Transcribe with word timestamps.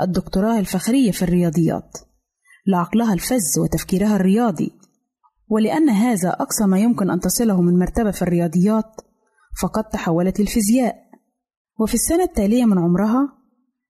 الدكتوراه 0.01 0.59
الفخرية 0.59 1.11
في 1.11 1.23
الرياضيات 1.23 1.99
لعقلها 2.67 3.13
الفز 3.13 3.59
وتفكيرها 3.59 4.17
الرياضي. 4.17 4.73
ولأن 5.49 5.89
هذا 5.89 6.29
أقصى 6.29 6.65
ما 6.65 6.79
يمكن 6.79 7.11
أن 7.11 7.21
تصله 7.21 7.61
من 7.61 7.79
مرتبة 7.79 8.11
في 8.11 8.23
الرياضيات 8.23 9.01
فقد 9.63 9.85
تحولت 9.85 10.41
للفيزياء. 10.41 10.97
وفي 11.81 11.95
السنة 11.95 12.23
التالية 12.23 12.65
من 12.65 12.79
عمرها 12.79 13.29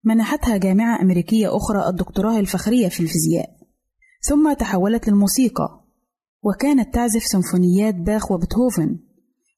منحتها 0.04 0.56
جامعة 0.56 1.02
أمريكية 1.02 1.56
أخرى 1.56 1.88
الدكتوراه 1.88 2.38
الفخرية 2.38 2.88
في 2.88 3.00
الفيزياء. 3.00 3.50
ثم 4.22 4.52
تحولت 4.52 5.08
للموسيقى 5.08 5.84
وكانت 6.42 6.94
تعزف 6.94 7.22
سيمفونيات 7.22 7.94
باخ 7.94 8.32
وبيتهوفن 8.32 8.98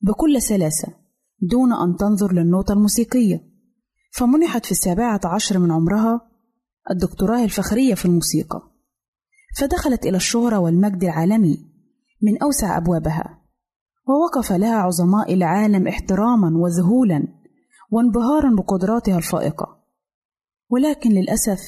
بكل 0.02 0.42
سلاسة. 0.42 1.01
دون 1.42 1.72
أن 1.72 1.96
تنظر 1.96 2.32
للنوتة 2.32 2.72
الموسيقية. 2.72 3.52
فمنحت 4.12 4.66
في 4.66 4.72
السابعة 4.72 5.20
عشر 5.24 5.58
من 5.58 5.72
عمرها 5.72 6.20
الدكتوراه 6.90 7.44
الفخرية 7.44 7.94
في 7.94 8.04
الموسيقى. 8.04 8.62
فدخلت 9.58 10.06
إلى 10.06 10.16
الشهرة 10.16 10.58
والمجد 10.58 11.04
العالمي 11.04 11.58
من 12.22 12.42
أوسع 12.42 12.76
أبوابها 12.76 13.42
ووقف 14.08 14.52
لها 14.52 14.76
عظماء 14.76 15.34
العالم 15.34 15.88
احتراما 15.88 16.58
وذهولا 16.58 17.28
وانبهارا 17.90 18.56
بقدراتها 18.56 19.18
الفائقة. 19.18 19.82
ولكن 20.70 21.10
للأسف 21.10 21.60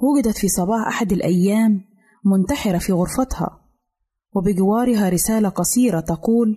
وجدت 0.00 0.38
في 0.38 0.48
صباح 0.48 0.86
أحد 0.86 1.12
الأيام 1.12 1.84
منتحرة 2.24 2.78
في 2.78 2.92
غرفتها 2.92 3.60
وبجوارها 4.34 5.08
رسالة 5.08 5.48
قصيرة 5.48 6.00
تقول 6.00 6.56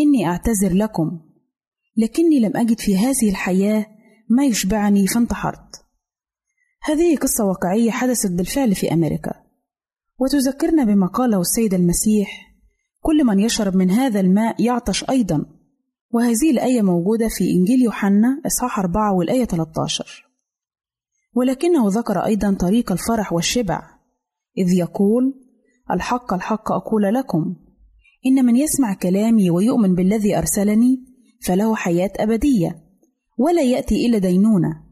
إني 0.00 0.26
أعتذر 0.26 0.72
لكم 0.72 1.20
لكني 1.98 2.40
لم 2.40 2.56
أجد 2.56 2.80
في 2.80 2.98
هذه 2.98 3.30
الحياة 3.30 3.86
ما 4.28 4.44
يشبعني 4.44 5.06
فانتحرت. 5.06 5.84
هذه 6.82 7.16
قصة 7.16 7.44
واقعية 7.44 7.90
حدثت 7.90 8.32
بالفعل 8.32 8.74
في 8.74 8.92
أمريكا، 8.92 9.32
وتذكرنا 10.18 10.84
بما 10.84 11.06
قاله 11.06 11.40
السيد 11.40 11.74
المسيح: 11.74 12.54
كل 13.00 13.24
من 13.24 13.40
يشرب 13.40 13.76
من 13.76 13.90
هذا 13.90 14.20
الماء 14.20 14.62
يعطش 14.62 15.10
أيضا، 15.10 15.46
وهذه 16.10 16.50
الآية 16.50 16.82
موجودة 16.82 17.28
في 17.28 17.50
إنجيل 17.50 17.82
يوحنا 17.82 18.42
إصحاح 18.46 18.78
4 18.78 19.14
والآية 19.14 19.44
13. 19.44 20.28
ولكنه 21.34 21.88
ذكر 21.88 22.18
أيضا 22.18 22.54
طريق 22.54 22.92
الفرح 22.92 23.32
والشبع، 23.32 23.82
إذ 24.58 24.72
يقول: 24.78 25.34
الحق 25.90 26.34
الحق 26.34 26.72
أقول 26.72 27.14
لكم 27.14 27.56
إن 28.26 28.44
من 28.44 28.56
يسمع 28.56 28.94
كلامي 28.94 29.50
ويؤمن 29.50 29.94
بالذي 29.94 30.38
أرسلني 30.38 31.17
فله 31.40 31.76
حياة 31.76 32.10
أبدية 32.16 32.84
ولا 33.38 33.62
يأتي 33.62 34.06
إلى 34.06 34.20
دينونة 34.20 34.82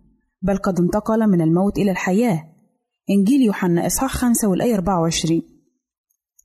بل 0.42 0.56
قد 0.56 0.80
انتقل 0.80 1.26
من 1.26 1.40
الموت 1.40 1.78
إلى 1.78 1.90
الحياة. 1.90 2.52
إنجيل 3.10 3.42
يوحنا 3.42 3.86
إصحاح 3.86 4.16
5 4.16 4.48
والآية 4.48 4.74
24 4.74 5.42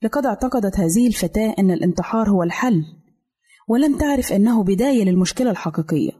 لقد 0.04 0.26
اعتقدت 0.26 0.80
هذه 0.80 1.08
الفتاة 1.08 1.56
أن 1.60 1.72
الانتحار 1.72 2.30
هو 2.30 2.44
الحل 2.44 2.86
ولم 3.68 3.98
تعرف 3.98 4.34
أنه 4.34 4.64
بداية 4.64 5.04
للمشكلة 5.04 5.52
الحقيقية. 5.52 6.12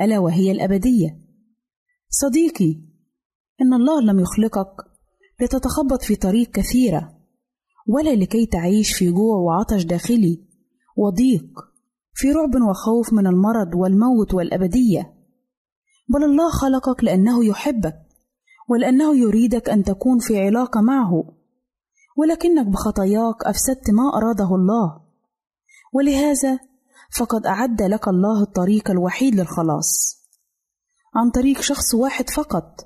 ألا 0.00 0.18
وهي 0.18 0.50
الأبدية؟ 0.50 1.18
صديقي 2.10 2.80
إن 3.60 3.74
الله 3.74 4.00
لم 4.00 4.20
يخلقك 4.20 4.74
لتتخبط 5.40 6.02
في 6.02 6.16
طريق 6.16 6.50
كثيرة 6.50 7.18
ولا 7.88 8.14
لكي 8.14 8.46
تعيش 8.46 8.92
في 8.92 9.10
جوع 9.10 9.36
وعطش 9.36 9.84
داخلي 9.84 10.44
وضيق 10.96 11.73
في 12.14 12.32
رعب 12.32 12.62
وخوف 12.62 13.12
من 13.12 13.26
المرض 13.26 13.74
والموت 13.74 14.34
والأبدية. 14.34 15.14
بل 16.08 16.24
الله 16.24 16.50
خلقك 16.50 17.04
لأنه 17.04 17.44
يحبك 17.44 18.00
ولأنه 18.68 19.16
يريدك 19.16 19.70
أن 19.70 19.84
تكون 19.84 20.18
في 20.18 20.40
علاقة 20.40 20.80
معه. 20.80 21.24
ولكنك 22.16 22.66
بخطاياك 22.66 23.44
أفسدت 23.44 23.90
ما 23.90 24.16
أراده 24.16 24.54
الله. 24.54 25.00
ولهذا 25.92 26.58
فقد 27.18 27.46
أعد 27.46 27.82
لك 27.82 28.08
الله 28.08 28.42
الطريق 28.42 28.90
الوحيد 28.90 29.34
للخلاص. 29.34 30.20
عن 31.14 31.30
طريق 31.30 31.60
شخص 31.60 31.94
واحد 31.94 32.30
فقط 32.30 32.80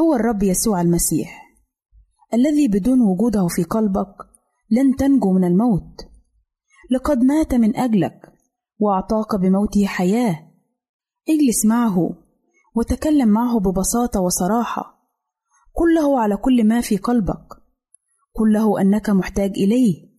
هو 0.00 0.14
الرب 0.14 0.42
يسوع 0.42 0.80
المسيح 0.80 1.42
الذي 2.34 2.68
بدون 2.68 3.00
وجوده 3.00 3.46
في 3.48 3.62
قلبك 3.62 4.14
لن 4.70 4.96
تنجو 4.96 5.32
من 5.32 5.44
الموت. 5.44 6.00
لقد 6.90 7.18
مات 7.18 7.54
من 7.54 7.76
أجلك 7.76 8.31
وأعطاك 8.82 9.40
بموته 9.40 9.86
حياة. 9.86 10.52
اجلس 11.28 11.66
معه 11.66 12.10
وتكلم 12.76 13.28
معه 13.28 13.60
ببساطة 13.60 14.20
وصراحة. 14.20 15.08
كله 15.72 16.20
على 16.20 16.36
كل 16.36 16.64
ما 16.68 16.80
في 16.80 16.96
قلبك. 16.96 17.46
كله 18.32 18.80
أنك 18.80 19.10
محتاج 19.10 19.50
إليه. 19.50 20.12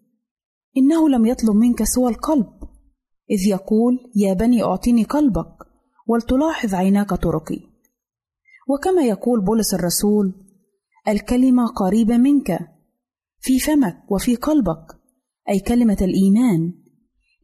إنه 0.78 1.10
لم 1.10 1.26
يطلب 1.26 1.56
منك 1.56 1.84
سوى 1.84 2.12
القلب. 2.12 2.48
إذ 3.32 3.48
يقول 3.48 4.12
يا 4.16 4.34
بني 4.34 4.64
أعطني 4.64 5.04
قلبك 5.04 5.56
ولتلاحظ 6.08 6.74
عيناك 6.74 7.14
طرقي. 7.14 7.60
وكما 8.70 9.02
يقول 9.02 9.46
بولس 9.46 9.74
الرسول 9.74 10.34
الكلمة 11.08 11.68
قريبة 11.68 12.18
منك 12.18 12.60
في 13.40 13.60
فمك 13.60 14.12
وفي 14.12 14.36
قلبك 14.36 14.86
أي 15.50 15.60
كلمة 15.60 15.98
الإيمان. 16.02 16.83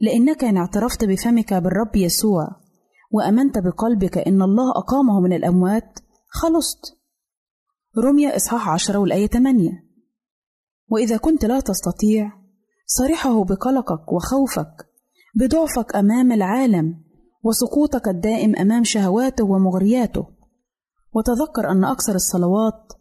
لأنك 0.02 0.44
إن 0.44 0.58
اعترفت 0.58 1.06
بفمك 1.06 1.54
بالرب 1.54 1.96
يسوع 1.96 2.48
وأمنت 3.12 3.58
بقلبك 3.58 4.18
إن 4.18 4.42
الله 4.42 4.72
أقامه 4.72 5.20
من 5.20 5.34
الأموات 5.34 6.00
خلصت. 6.30 7.00
رمية 7.98 8.36
إصحاح 8.36 8.70
عشرة 8.70 9.00
والآية 9.00 9.28
8 9.28 9.72
وإذا 10.90 11.18
كنت 11.18 11.46
لا 11.46 11.60
تستطيع 11.60 12.32
صرحه 12.86 13.44
بقلقك 13.44 14.12
وخوفك 14.12 14.88
بضعفك 15.36 15.96
أمام 15.96 16.32
العالم 16.32 17.04
وسقوطك 17.44 18.08
الدائم 18.08 18.56
أمام 18.56 18.84
شهواته 18.84 19.46
ومغرياته. 19.46 20.28
وتذكر 21.14 21.72
أن 21.72 21.84
أكثر 21.84 22.16
الصلوات 22.16 22.94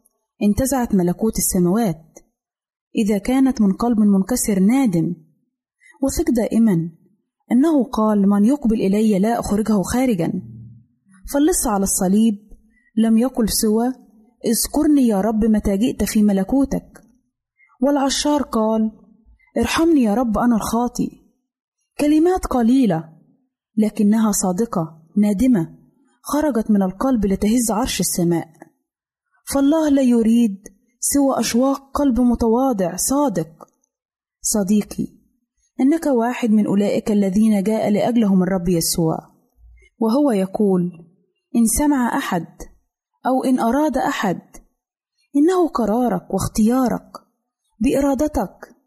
انتزعت 0.42 0.94
ملكوت 0.94 1.38
السماوات 1.38 2.04
إذا 2.96 3.18
كانت 3.18 3.60
من 3.60 3.72
قلب 3.72 3.98
منكسر 3.98 4.60
نادم. 4.60 5.27
وثق 6.02 6.30
دائما 6.30 6.90
أنه 7.52 7.84
قال 7.84 8.28
من 8.28 8.44
يقبل 8.44 8.80
إلي 8.80 9.18
لا 9.18 9.40
أخرجه 9.40 9.82
خارجا. 9.82 10.32
فاللص 11.32 11.66
على 11.66 11.82
الصليب 11.82 12.34
لم 12.96 13.18
يقل 13.18 13.48
سوى 13.48 13.86
اذكرني 14.44 15.06
يا 15.06 15.20
رب 15.20 15.44
متى 15.44 15.76
جئت 15.76 16.04
في 16.04 16.22
ملكوتك. 16.22 17.00
والعشار 17.82 18.42
قال 18.42 18.92
ارحمني 19.58 20.02
يا 20.02 20.14
رب 20.14 20.38
أنا 20.38 20.56
الخاطي 20.56 21.10
كلمات 22.00 22.46
قليلة 22.46 23.12
لكنها 23.76 24.32
صادقة 24.32 25.02
نادمة 25.16 25.78
خرجت 26.22 26.70
من 26.70 26.82
القلب 26.82 27.26
لتهز 27.26 27.70
عرش 27.70 28.00
السماء. 28.00 28.48
فالله 29.54 29.88
لا 29.88 30.02
يريد 30.02 30.68
سوى 31.00 31.40
أشواق 31.40 31.90
قلب 31.94 32.20
متواضع 32.20 32.96
صادق. 32.96 33.68
صديقي 34.40 35.17
إنك 35.80 36.06
واحد 36.06 36.50
من 36.50 36.66
أولئك 36.66 37.10
الذين 37.10 37.62
جاء 37.62 37.90
لأجلهم 37.90 38.42
الرب 38.42 38.68
يسوع. 38.68 39.18
وهو 39.98 40.30
يقول 40.30 40.92
إن 41.56 41.66
سمع 41.66 42.18
أحد 42.18 42.46
أو 43.26 43.44
إن 43.44 43.60
أراد 43.60 43.98
أحد 43.98 44.40
إنه 45.36 45.68
قرارك 45.68 46.34
واختيارك 46.34 47.10
بإرادتك. 47.80 48.78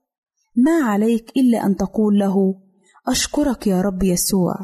ما 0.55 0.83
عليك 0.83 1.31
إلا 1.37 1.65
أن 1.65 1.75
تقول 1.75 2.19
له 2.19 2.55
أشكرك 3.07 3.67
يا 3.67 3.81
رب 3.81 4.03
يسوع 4.03 4.55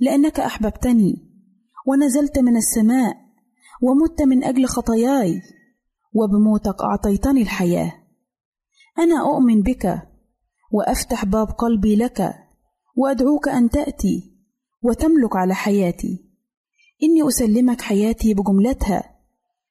لأنك 0.00 0.40
أحببتني 0.40 1.14
ونزلت 1.86 2.38
من 2.38 2.56
السماء 2.56 3.16
ومت 3.82 4.22
من 4.22 4.44
أجل 4.44 4.66
خطاياي 4.66 5.42
وبموتك 6.14 6.82
أعطيتني 6.82 7.42
الحياة. 7.42 7.92
أنا 8.98 9.20
أؤمن 9.20 9.62
بك 9.62 10.09
وأفتح 10.70 11.24
باب 11.24 11.46
قلبي 11.50 11.96
لك 11.96 12.34
وأدعوك 12.96 13.48
أن 13.48 13.70
تأتي 13.70 14.32
وتملك 14.82 15.36
على 15.36 15.54
حياتي. 15.54 16.30
إني 17.02 17.28
أسلمك 17.28 17.80
حياتي 17.80 18.34
بجملتها 18.34 19.16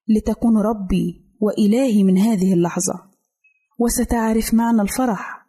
لتكون 0.08 0.58
ربي 0.58 1.26
وإلهي 1.40 2.04
من 2.04 2.18
هذه 2.18 2.54
اللحظة. 2.54 3.10
وستعرف 3.80 4.54
معنى 4.54 4.82
الفرح 4.82 5.46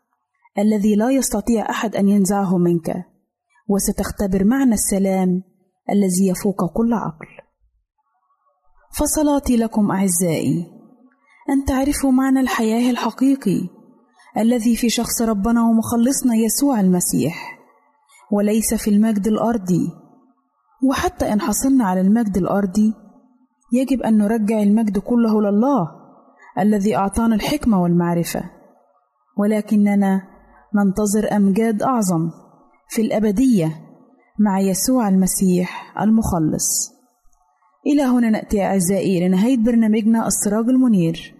الذي 0.59 0.95
لا 0.95 1.11
يستطيع 1.11 1.71
أحد 1.71 1.97
أن 1.97 2.09
ينزعه 2.09 2.59
منك. 2.59 3.05
وستختبر 3.69 4.45
معنى 4.45 4.75
السلام 4.75 5.43
الذي 5.91 6.29
يفوق 6.29 6.73
كل 6.73 6.93
عقل. 6.93 7.27
فصلاتي 8.99 9.57
لكم 9.57 9.91
أعزائي 9.91 10.67
أن 11.51 11.65
تعرفوا 11.65 12.11
معنى 12.11 12.41
الحياة 12.41 12.91
الحقيقي 12.91 13.80
الذي 14.39 14.77
في 14.77 14.91
شخص 14.91 15.23
ربنا 15.23 15.63
ومخلصنا 15.63 16.35
يسوع 16.35 16.81
المسيح. 16.81 17.59
وليس 18.33 18.75
في 18.75 18.91
المجد 18.91 19.27
الأرضي. 19.27 19.89
وحتى 20.89 21.33
إن 21.33 21.41
حصلنا 21.41 21.85
على 21.85 22.01
المجد 22.01 22.37
الأرضي 22.37 22.95
يجب 23.73 24.03
أن 24.03 24.19
نرجع 24.19 24.63
المجد 24.63 24.99
كله 24.99 25.43
لله 25.43 25.89
الذي 26.59 26.97
أعطانا 26.97 27.35
الحكمة 27.35 27.83
والمعرفة. 27.83 28.45
ولكننا 29.39 30.23
ننتظر 30.75 31.37
أمجاد 31.37 31.83
أعظم 31.83 32.31
في 32.89 33.03
الأبدية 33.03 33.81
مع 34.39 34.61
يسوع 34.61 35.09
المسيح 35.09 35.99
المخلص. 36.01 36.93
إلى 37.87 38.03
هنا 38.03 38.31
نأتي 38.31 38.63
أعزائي 38.63 39.29
لنهاية 39.29 39.57
برنامجنا 39.57 40.27
السراج 40.27 40.69
المنير. 40.69 41.40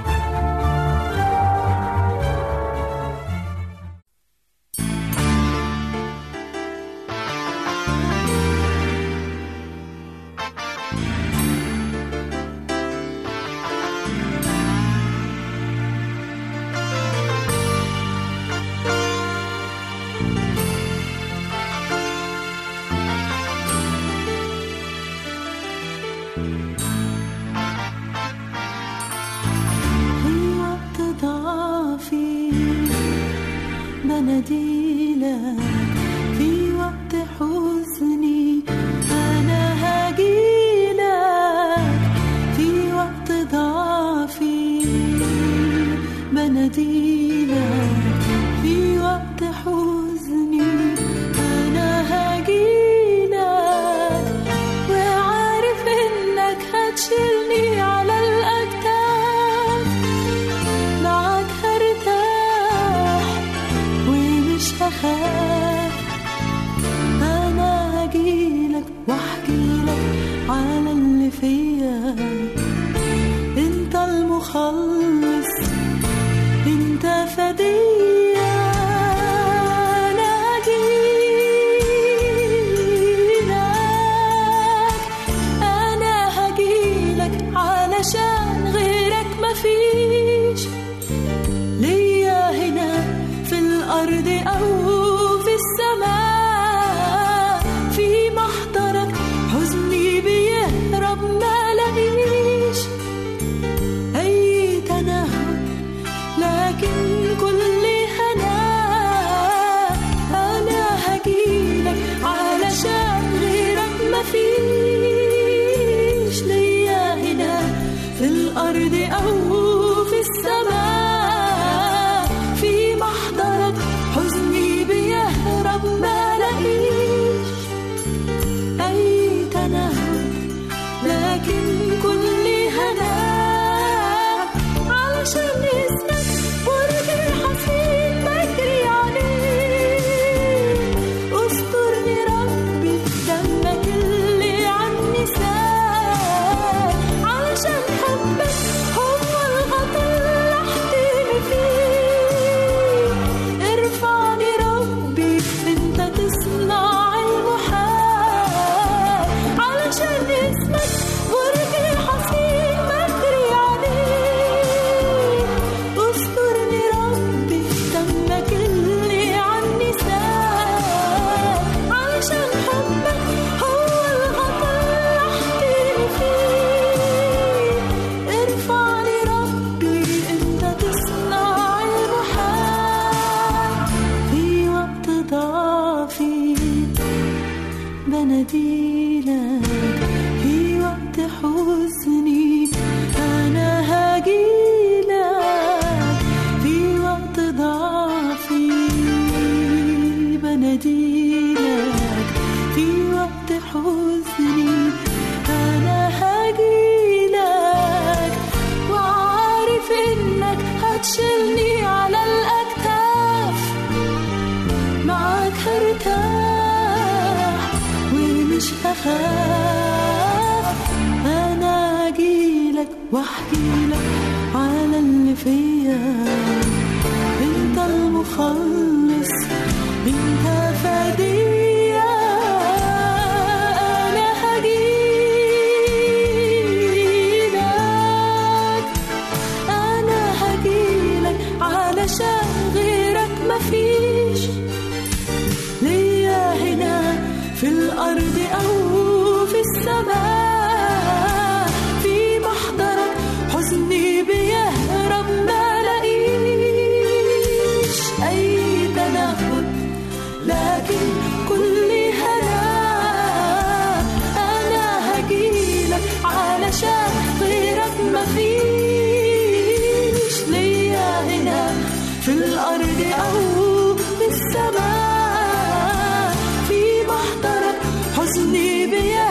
انت 278.37 279.30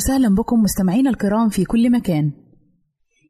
وسهلا 0.00 0.34
بكم 0.34 0.62
مستمعينا 0.62 1.10
الكرام 1.10 1.48
في 1.48 1.64
كل 1.64 1.92
مكان 1.92 2.32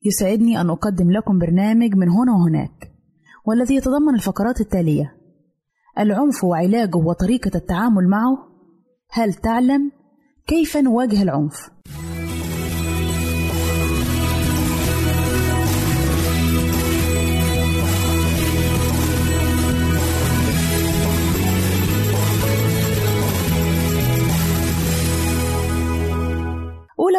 يسعدني 0.05 0.61
أن 0.61 0.71
أقدم 0.71 1.11
لكم 1.11 1.39
برنامج 1.39 1.95
من 1.95 2.09
هنا 2.09 2.33
وهناك 2.33 2.93
والذي 3.47 3.75
يتضمن 3.75 4.15
الفقرات 4.15 4.61
التالية 4.61 5.17
العنف 5.99 6.45
وعلاجه 6.45 6.97
وطريقة 6.97 7.51
التعامل 7.55 8.09
معه 8.09 8.39
هل 9.11 9.35
تعلم 9.35 9.93
كيف 10.47 10.77
نواجه 10.77 11.23
العنف؟ 11.23 11.71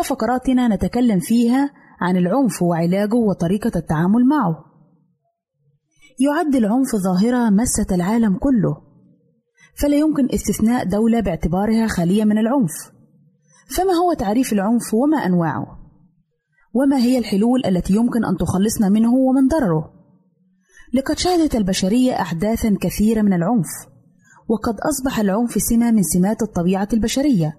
فقراتنا 0.01 0.67
نتكلم 0.67 1.19
فيها 1.19 1.69
عن 2.01 2.17
العنف 2.17 2.61
وعلاجه 2.61 3.15
وطريقة 3.15 3.71
التعامل 3.75 4.25
معه. 4.25 4.65
يعد 6.19 6.55
العنف 6.55 6.95
ظاهرة 6.95 7.49
مست 7.49 7.91
العالم 7.91 8.37
كله، 8.37 8.77
فلا 9.81 9.95
يمكن 9.95 10.27
استثناء 10.33 10.83
دولة 10.83 11.19
باعتبارها 11.19 11.87
خالية 11.87 12.23
من 12.23 12.37
العنف. 12.37 12.71
فما 13.77 13.93
هو 13.93 14.13
تعريف 14.13 14.53
العنف 14.53 14.93
وما 14.93 15.17
أنواعه؟ 15.17 15.79
وما 16.73 16.97
هي 16.97 17.17
الحلول 17.17 17.65
التي 17.65 17.93
يمكن 17.93 18.25
أن 18.25 18.37
تخلصنا 18.37 18.89
منه 18.89 19.13
ومن 19.13 19.47
ضرره؟ 19.47 19.93
لقد 20.93 21.17
شهدت 21.17 21.55
البشرية 21.55 22.21
أحداثا 22.21 22.77
كثيرة 22.81 23.21
من 23.21 23.33
العنف، 23.33 23.67
وقد 24.47 24.75
أصبح 24.79 25.19
العنف 25.19 25.51
سمة 25.51 25.91
من 25.91 26.03
سمات 26.03 26.41
الطبيعة 26.41 26.87
البشرية. 26.93 27.57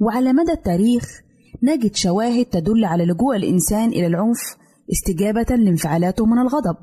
وعلى 0.00 0.32
مدى 0.32 0.52
التاريخ 0.52 1.22
نجد 1.62 1.94
شواهد 1.94 2.44
تدل 2.44 2.84
على 2.84 3.04
لجوء 3.04 3.36
الإنسان 3.36 3.88
إلى 3.88 4.06
العنف 4.06 4.56
استجابة 4.92 5.56
لانفعالاته 5.56 6.26
من 6.26 6.38
الغضب. 6.38 6.76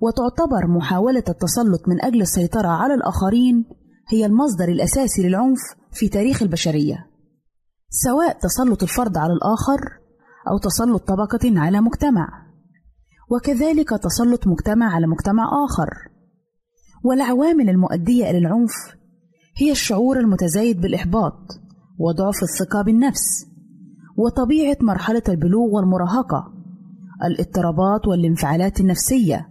وتعتبر 0.00 0.66
محاولة 0.66 1.24
التسلط 1.28 1.88
من 1.88 2.04
أجل 2.04 2.20
السيطرة 2.20 2.68
على 2.68 2.94
الآخرين 2.94 3.64
هي 4.12 4.26
المصدر 4.26 4.68
الأساسي 4.68 5.28
للعنف 5.28 5.58
في 5.92 6.08
تاريخ 6.08 6.42
البشرية 6.42 7.06
سواء 7.88 8.38
تسلط 8.38 8.82
الفرد 8.82 9.16
على 9.16 9.32
الآخر 9.32 9.80
أو 10.50 10.58
تسلط 10.58 11.02
طبقة 11.08 11.60
على 11.60 11.80
مجتمع. 11.80 12.28
وكذلك 13.30 13.88
تسلط 13.90 14.46
مجتمع 14.46 14.94
على 14.94 15.06
مجتمع 15.06 15.44
آخر. 15.64 15.90
والعوامل 17.04 17.68
المؤدية 17.68 18.30
إلى 18.30 18.38
العنف 18.38 18.72
هي 19.56 19.72
الشعور 19.72 20.18
المتزايد 20.20 20.80
بالإحباط 20.80 21.38
وضعف 21.98 22.42
الثقة 22.42 22.82
بالنفس. 22.82 23.53
وطبيعة 24.16 24.76
مرحلة 24.80 25.22
البلوغ 25.28 25.68
والمراهقة 25.70 26.52
الاضطرابات 27.24 28.08
والانفعالات 28.08 28.80
النفسية 28.80 29.48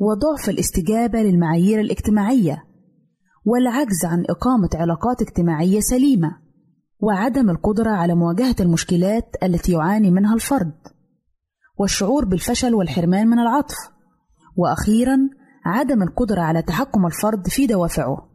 وضعف 0.00 0.48
الاستجابة 0.48 1.18
للمعايير 1.22 1.80
الاجتماعية 1.80 2.64
والعجز 3.44 4.04
عن 4.04 4.24
إقامة 4.30 4.68
علاقات 4.74 5.22
اجتماعية 5.22 5.80
سليمة 5.80 6.36
وعدم 7.00 7.50
القدرة 7.50 7.90
على 7.90 8.14
مواجهة 8.14 8.56
المشكلات 8.60 9.36
التي 9.42 9.72
يعاني 9.72 10.10
منها 10.10 10.34
الفرد 10.34 10.74
والشعور 11.78 12.24
بالفشل 12.24 12.74
والحرمان 12.74 13.28
من 13.28 13.38
العطف 13.38 13.76
وأخيرا 14.56 15.18
عدم 15.64 16.02
القدرة 16.02 16.40
على 16.40 16.62
تحكم 16.62 17.06
الفرد 17.06 17.48
في 17.48 17.66
دوافعه. 17.66 18.28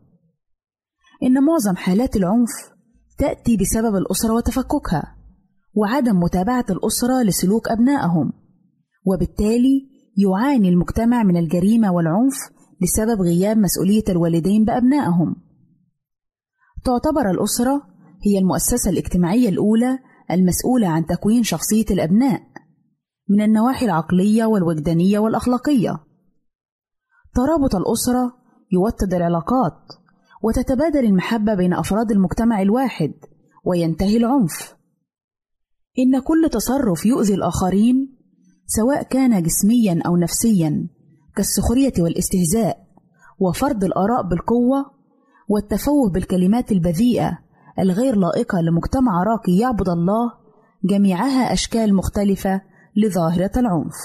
إن 1.24 1.44
معظم 1.44 1.76
حالات 1.76 2.16
العنف 2.16 2.50
تأتي 3.18 3.58
بسبب 3.58 3.96
الأسرة 3.96 4.34
وتفككها. 4.34 5.16
وعدم 5.76 6.20
متابعة 6.20 6.66
الأسرة 6.70 7.24
لسلوك 7.24 7.70
أبنائهم 7.70 8.34
وبالتالي 9.06 9.90
يعاني 10.18 10.70
المجتمع 10.70 11.24
من 11.24 11.38
الجريمة 11.38 11.92
والعنف 11.92 12.36
بسبب 12.82 13.22
غياب 13.22 13.58
مسؤولية 13.58 14.04
الوالدين 14.10 14.66
بأبنائهم. 14.66 15.36
تعتبر 16.86 17.32
الأسرة 17.32 17.82
هي 18.26 18.40
المؤسسة 18.40 18.90
الاجتماعية 18.90 19.50
الأولى 19.50 20.00
المسؤولة 20.32 20.88
عن 20.88 21.06
تكوين 21.06 21.44
شخصية 21.44 21.86
الأبناء 21.92 22.42
من 23.30 23.42
النواحي 23.42 23.86
العقلية 23.86 24.46
والوجدانية 24.46 25.20
والأخلاقية. 25.20 26.00
ترابط 27.36 27.76
الأسرة 27.76 28.34
يوطد 28.72 29.14
العلاقات 29.14 29.80
وتتبادل 30.44 31.06
المحبة 31.06 31.56
بين 31.56 31.74
أفراد 31.74 32.12
المجتمع 32.12 32.62
الواحد 32.62 33.14
وينتهي 33.66 34.18
العنف. 34.18 34.76
إن 36.00 36.20
كل 36.20 36.50
تصرف 36.52 37.06
يؤذي 37.06 37.34
الآخرين 37.34 38.16
سواء 38.66 39.04
كان 39.04 39.44
جسميا 39.44 40.02
أو 40.06 40.18
نفسيا 40.18 40.88
كالسخرية 41.36 41.94
والاستهزاء 42.00 42.88
وفرض 43.40 43.84
الآراء 43.84 44.28
بالقوة 44.30 44.92
والتفوه 45.50 46.10
بالكلمات 46.10 46.72
البذيئة 46.72 47.40
الغير 47.80 48.16
لائقة 48.16 48.62
لمجتمع 48.62 49.24
راقي 49.24 49.58
يعبد 49.58 49.90
الله 49.90 50.34
جميعها 50.84 51.54
أشكال 51.54 51.96
مختلفة 51.96 52.62
لظاهرة 52.96 53.52
العنف. 53.58 53.96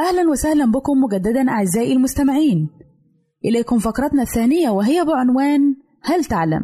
أهلا 0.00 0.30
وسهلا 0.30 0.70
بكم 0.70 0.92
مجددا 0.92 1.50
أعزائي 1.50 1.92
المستمعين 1.92 2.70
إليكم 3.44 3.78
فقرتنا 3.78 4.22
الثانية 4.22 4.70
وهي 4.70 5.04
بعنوان 5.04 5.74
هل 6.02 6.24
تعلم؟ 6.24 6.62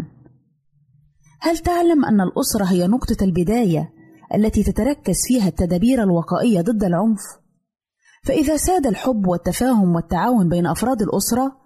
هل 1.40 1.59
تعلم 1.59 2.05
أن 2.05 2.20
الأسرة 2.20 2.64
هي 2.64 2.87
نقطة 2.87 3.25
البداية 3.25 3.92
التي 4.35 4.62
تتركز 4.62 5.16
فيها 5.29 5.49
التدابير 5.49 6.03
الوقائية 6.03 6.61
ضد 6.61 6.85
العنف؟ 6.85 7.20
فإذا 8.25 8.57
ساد 8.57 8.87
الحب 8.87 9.27
والتفاهم 9.27 9.94
والتعاون 9.94 10.49
بين 10.49 10.66
أفراد 10.66 11.03
الأسرة 11.03 11.57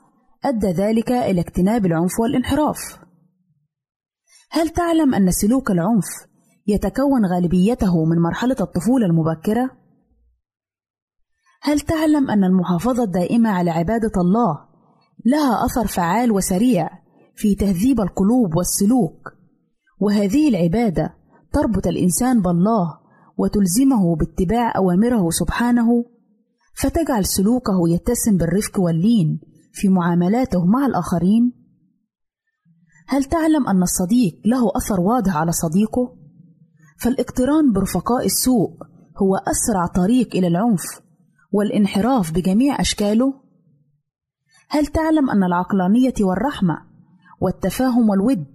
أدى 0.44 0.66
ذلك 0.66 1.12
إلى 1.12 1.40
اجتناب 1.40 1.86
العنف 1.86 2.20
والانحراف. 2.20 2.78
هل 4.50 4.68
تعلم 4.68 5.14
أن 5.14 5.30
سلوك 5.30 5.70
العنف 5.70 6.06
يتكون 6.66 7.26
غالبيته 7.26 8.04
من 8.04 8.22
مرحلة 8.22 8.56
الطفولة 8.60 9.06
المبكرة؟ 9.06 9.79
هل 11.62 11.80
تعلم 11.80 12.30
أن 12.30 12.44
المحافظة 12.44 13.02
الدائمة 13.02 13.50
على 13.50 13.70
عبادة 13.70 14.12
الله 14.16 14.58
لها 15.26 15.64
أثر 15.64 15.86
فعال 15.86 16.32
وسريع 16.32 16.90
في 17.36 17.54
تهذيب 17.54 18.00
القلوب 18.00 18.56
والسلوك، 18.56 19.32
وهذه 20.00 20.48
العبادة 20.48 21.14
تربط 21.52 21.86
الإنسان 21.86 22.42
بالله 22.42 23.00
وتلزمه 23.38 24.16
باتباع 24.16 24.76
أوامره 24.76 25.30
سبحانه، 25.30 26.04
فتجعل 26.74 27.26
سلوكه 27.26 27.88
يتسم 27.88 28.36
بالرفق 28.36 28.80
واللين 28.80 29.40
في 29.72 29.88
معاملاته 29.88 30.64
مع 30.66 30.86
الآخرين؟ 30.86 31.52
هل 33.08 33.24
تعلم 33.24 33.68
أن 33.68 33.82
الصديق 33.82 34.40
له 34.44 34.70
أثر 34.76 35.00
واضح 35.00 35.36
على 35.36 35.52
صديقه؟ 35.52 36.16
فالاقتران 36.98 37.72
برفقاء 37.72 38.26
السوء 38.26 38.70
هو 39.22 39.36
أسرع 39.36 39.86
طريق 39.86 40.36
إلى 40.36 40.46
العنف 40.46 41.09
والانحراف 41.52 42.32
بجميع 42.32 42.80
أشكاله؟ 42.80 43.34
هل 44.68 44.86
تعلم 44.86 45.30
أن 45.30 45.44
العقلانية 45.44 46.14
والرحمة 46.20 46.74
والتفاهم 47.40 48.08
والود 48.10 48.46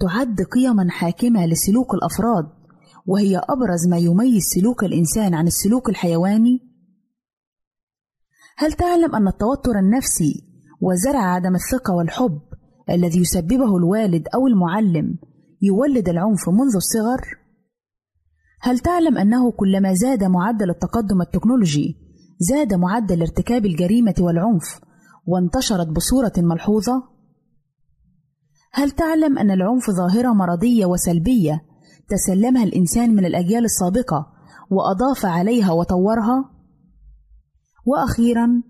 تعد 0.00 0.40
قيما 0.40 0.90
حاكمة 0.90 1.46
لسلوك 1.46 1.94
الأفراد 1.94 2.48
وهي 3.06 3.36
أبرز 3.36 3.88
ما 3.88 3.98
يميز 3.98 4.42
سلوك 4.42 4.84
الإنسان 4.84 5.34
عن 5.34 5.46
السلوك 5.46 5.88
الحيواني؟ 5.88 6.60
هل 8.56 8.72
تعلم 8.72 9.14
أن 9.14 9.28
التوتر 9.28 9.78
النفسي 9.78 10.44
وزرع 10.80 11.20
عدم 11.20 11.54
الثقة 11.54 11.94
والحب 11.94 12.40
الذي 12.90 13.20
يسببه 13.20 13.76
الوالد 13.76 14.28
أو 14.34 14.46
المعلم 14.46 15.18
يولد 15.62 16.08
العنف 16.08 16.48
منذ 16.48 16.76
الصغر؟ 16.76 17.38
هل 18.60 18.78
تعلم 18.78 19.18
أنه 19.18 19.52
كلما 19.52 19.94
زاد 19.94 20.24
معدل 20.24 20.70
التقدم 20.70 21.20
التكنولوجي 21.22 22.01
زاد 22.42 22.74
معدل 22.74 23.20
ارتكاب 23.20 23.66
الجريمة 23.66 24.14
والعنف 24.20 24.80
وانتشرت 25.26 25.88
بصورة 25.88 26.32
ملحوظة؟ 26.38 27.02
هل 28.72 28.90
تعلم 28.90 29.38
أن 29.38 29.50
العنف 29.50 29.90
ظاهرة 29.90 30.32
مرضية 30.32 30.86
وسلبية 30.86 31.62
تسلمها 32.08 32.64
الإنسان 32.64 33.14
من 33.14 33.24
الأجيال 33.24 33.64
السابقة 33.64 34.26
وأضاف 34.70 35.26
عليها 35.26 35.72
وطورها؟ 35.72 36.50
وأخيرا 37.86 38.62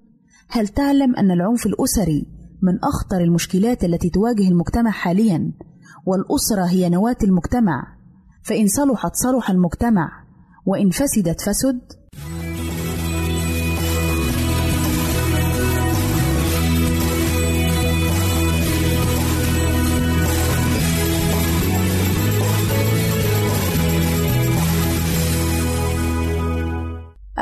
هل 0.49 0.69
تعلم 0.69 1.17
أن 1.17 1.31
العنف 1.31 1.67
الأسري 1.67 2.27
من 2.63 2.79
أخطر 2.85 3.21
المشكلات 3.21 3.85
التي 3.85 4.11
تواجه 4.11 4.49
المجتمع 4.49 4.91
حاليا 4.91 5.53
والأسرة 6.07 6.65
هي 6.65 6.89
نواة 6.89 7.17
المجتمع 7.25 7.83
فإن 8.43 8.67
صلحت 8.67 9.15
صلح 9.15 9.51
المجتمع 9.51 10.09
وإن 10.67 10.91
فسدت 10.91 11.41
فسد؟ 11.41 12.02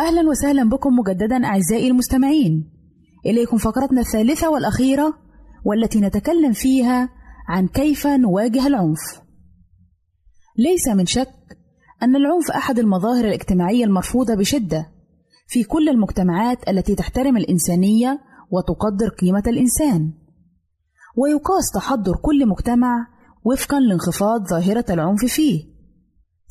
أهلا 0.00 0.28
وسهلا 0.30 0.68
بكم 0.68 0.96
مجددا 0.96 1.44
أعزائي 1.44 1.88
المستمعين. 1.88 2.70
إليكم 3.26 3.56
فقرتنا 3.56 4.00
الثالثة 4.00 4.50
والأخيرة 4.50 5.14
والتي 5.64 6.00
نتكلم 6.00 6.52
فيها 6.52 7.08
عن 7.48 7.66
كيف 7.68 8.06
نواجه 8.06 8.66
العنف. 8.66 9.22
ليس 10.58 10.88
من 10.88 11.06
شك 11.06 11.32
أن 12.02 12.16
العنف 12.16 12.50
أحد 12.50 12.78
المظاهر 12.78 13.24
الاجتماعية 13.24 13.84
المرفوضة 13.84 14.34
بشدة 14.34 14.86
في 15.46 15.64
كل 15.64 15.88
المجتمعات 15.88 16.68
التي 16.68 16.94
تحترم 16.94 17.36
الإنسانية 17.36 18.20
وتقدر 18.50 19.08
قيمة 19.08 19.42
الإنسان. 19.46 20.12
ويقاس 21.16 21.70
تحضر 21.74 22.16
كل 22.16 22.48
مجتمع 22.48 23.06
وفقا 23.44 23.80
لانخفاض 23.80 24.48
ظاهرة 24.48 24.84
العنف 24.90 25.24
فيه. 25.24 25.69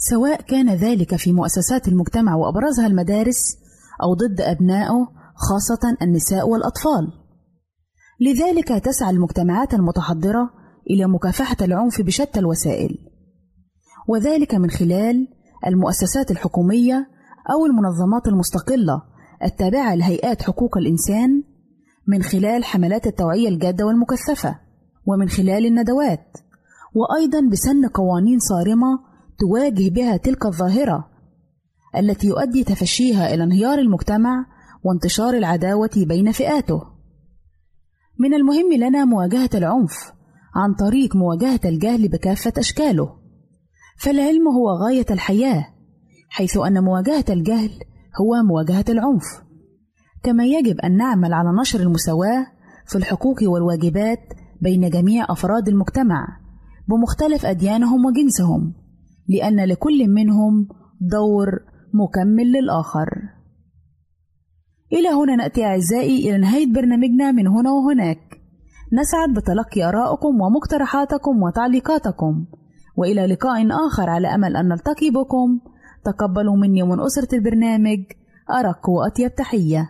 سواء 0.02 0.42
كان 0.42 0.70
ذلك 0.70 1.16
في 1.16 1.34
مؤسسات 1.34 1.88
المجتمع 1.88 2.36
وأبرزها 2.36 2.88
المدارس 2.88 3.58
أو 4.04 4.14
ضد 4.14 4.42
أبنائه 4.42 5.08
خاصة 5.36 5.98
النساء 6.02 6.50
والأطفال. 6.50 7.08
لذلك 8.22 8.68
تسعى 8.68 9.10
المجتمعات 9.10 9.74
المتحضرة 9.74 10.50
إلى 10.90 11.08
مكافحة 11.08 11.58
العنف 11.62 12.02
بشتى 12.02 12.40
الوسائل، 12.40 12.98
وذلك 14.08 14.56
من 14.56 14.70
خلال 14.70 15.28
المؤسسات 15.68 16.32
الحكومية 16.32 17.08
أو 17.52 17.66
المنظمات 17.66 18.28
المستقلة 18.28 19.02
التابعة 19.44 19.96
لهيئات 19.96 20.42
حقوق 20.42 20.78
الإنسان، 20.78 21.44
من 22.08 22.24
خلال 22.24 22.64
حملات 22.64 23.08
التوعية 23.08 23.50
الجادة 23.50 23.86
والمكثفة، 23.86 24.60
ومن 25.08 25.30
خلال 25.30 25.66
الندوات، 25.66 26.28
وأيضا 26.96 27.50
بسن 27.52 27.88
قوانين 27.88 28.40
صارمة 28.40 29.09
تواجه 29.40 29.90
بها 29.90 30.18
تلك 30.18 30.46
الظاهرة 30.46 31.10
التي 31.98 32.28
يؤدي 32.28 32.64
تفشيها 32.64 33.34
إلى 33.34 33.44
انهيار 33.44 33.80
المجتمع 33.80 34.46
وانتشار 34.84 35.34
العداوة 35.34 35.90
بين 35.98 36.32
فئاته. 36.32 36.82
من 38.20 38.34
المهم 38.34 38.74
لنا 38.74 39.06
مواجهة 39.06 39.50
العنف 39.54 40.14
عن 40.56 40.74
طريق 40.74 41.16
مواجهة 41.16 41.60
الجهل 41.66 42.08
بكافة 42.08 42.54
أشكاله، 42.58 43.10
فالعلم 43.98 44.48
هو 44.48 44.70
غاية 44.86 45.06
الحياة، 45.12 45.66
حيث 46.30 46.58
أن 46.58 46.84
مواجهة 46.84 47.26
الجهل 47.30 47.72
هو 48.22 48.44
مواجهة 48.44 48.86
العنف، 48.90 49.24
كما 50.24 50.46
يجب 50.46 50.80
أن 50.80 50.98
نعمل 50.98 51.34
على 51.34 51.50
نشر 51.62 51.80
المساواة 51.80 52.46
في 52.86 52.98
الحقوق 52.98 53.38
والواجبات 53.44 54.20
بين 54.62 54.90
جميع 54.90 55.26
أفراد 55.30 55.68
المجتمع 55.68 56.28
بمختلف 56.88 57.46
أديانهم 57.46 58.06
وجنسهم، 58.06 58.74
لأن 59.30 59.66
لكل 59.66 60.08
منهم 60.08 60.68
دور 61.02 61.48
مكمل 61.94 62.52
للآخر. 62.52 63.10
إلى 64.94 65.10
هنا 65.10 65.36
نأتي 65.36 65.66
أعزائي 65.66 66.30
إلى 66.30 66.38
نهاية 66.38 66.74
برنامجنا 66.74 67.32
من 67.32 67.48
هنا 67.48 67.72
وهناك. 67.72 68.20
نسعد 68.94 69.34
بتلقي 69.34 69.90
آرائكم 69.90 70.42
ومقترحاتكم 70.42 71.44
وتعليقاتكم، 71.44 72.46
وإلى 72.98 73.26
لقاء 73.26 73.68
آخر 73.88 74.10
على 74.10 74.28
أمل 74.28 74.56
أن 74.56 74.68
نلتقي 74.68 75.10
بكم. 75.10 75.60
تقبلوا 76.06 76.56
مني 76.56 76.84
ومن 76.84 77.00
أسرة 77.00 77.36
البرنامج 77.38 78.00
أرق 78.60 78.90
وأطيب 78.90 79.36
تحية، 79.36 79.90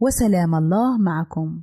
وسلام 0.00 0.54
الله 0.54 0.98
معكم. 0.98 1.62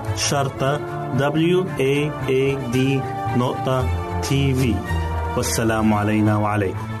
شرطة 0.15 0.79
W 1.17 1.65
A 1.79 2.11
A 2.29 2.73
D 2.73 2.77
نقطة 3.37 3.85
تي 4.21 4.53
في 4.53 4.75
والسلام 5.37 5.93
علينا 5.93 6.37
وعليكم. 6.37 7.00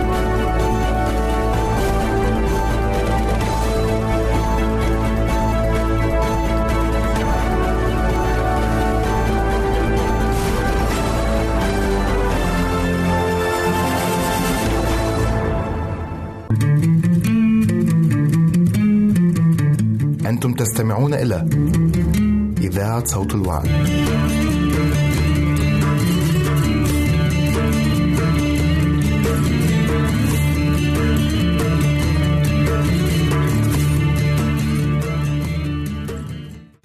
أنتم 20.51 20.63
تستمعون 20.63 21.13
إلى 21.13 21.45
إذاعة 22.61 23.05
صوت 23.05 23.35
الوعد. 23.35 23.67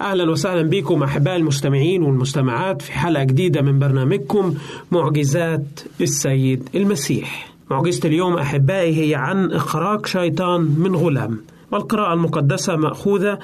أهلا 0.01 0.31
وسهلا 0.31 0.63
بكم 0.63 1.03
أحباء 1.03 1.37
المستمعين 1.37 2.03
والمستمعات 2.03 2.83
في 2.83 2.93
حلقة 2.93 3.25
جديدة 3.25 3.63
من 3.63 3.79
برنامجكم 3.79 4.55
معجزات 4.93 5.81
السيد 6.01 6.69
المسيح. 6.75 7.55
معجزة 7.71 8.09
اليوم 8.09 8.35
أحبائي 8.35 9.11
هي 9.11 9.15
عن 9.15 9.53
إخراج 9.53 10.07
شيطان 10.07 10.61
من 10.61 10.97
غلام. 10.97 11.56
والقراءة 11.73 12.15
المقدسة 12.15 12.77
مأخوذة 12.77 13.39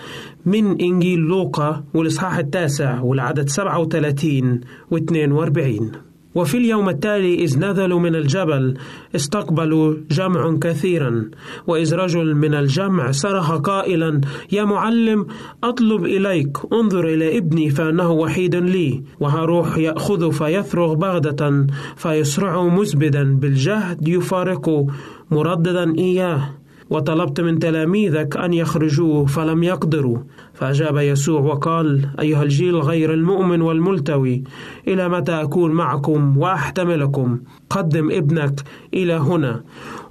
من 0.46 0.80
إنجيل 0.80 1.18
لوقا 1.18 1.84
والإصحاح 1.94 2.38
التاسع 2.38 3.00
والعدد 3.00 3.48
37 3.48 4.60
و 4.90 4.96
42 4.96 5.92
وفي 6.34 6.56
اليوم 6.56 6.88
التالي 6.88 7.34
إذ 7.34 7.58
نزلوا 7.58 8.00
من 8.00 8.14
الجبل 8.14 8.74
استقبلوا 9.16 9.94
جمع 10.10 10.58
كثيرا 10.60 11.30
وإذ 11.66 11.94
رجل 11.94 12.34
من 12.34 12.54
الجمع 12.54 13.10
صرخ 13.10 13.52
قائلا 13.52 14.20
يا 14.52 14.64
معلم 14.64 15.26
أطلب 15.64 16.04
إليك 16.04 16.58
انظر 16.72 17.04
إلى 17.04 17.38
ابني 17.38 17.70
فأنه 17.70 18.10
وحيد 18.10 18.56
لي. 18.56 19.02
وهروح 19.20 19.78
يأخذ 19.78 20.32
فيثرغ 20.32 20.94
بغدة 20.94 21.66
فيسرع 21.96 22.62
مزبدا 22.62 23.34
بالجهد 23.34 24.08
يفارقه 24.08 24.86
مرددا 25.30 25.94
إياه. 25.98 26.61
وطلبت 26.92 27.40
من 27.40 27.58
تلاميذك 27.58 28.36
أن 28.36 28.52
يخرجوه 28.52 29.26
فلم 29.26 29.62
يقدروا. 29.62 30.18
فأجاب 30.54 30.96
يسوع 30.96 31.40
وقال 31.40 32.08
أيها 32.20 32.42
الجيل 32.42 32.76
غير 32.76 33.14
المؤمن 33.14 33.62
والملتوي 33.62 34.42
إلى 34.88 35.08
متى 35.08 35.32
أكون 35.32 35.70
معكم 35.72 36.38
وأحتملكم؟ 36.38 37.40
قدم 37.70 38.10
ابنك 38.10 38.60
إلى 38.94 39.12
هنا. 39.12 39.62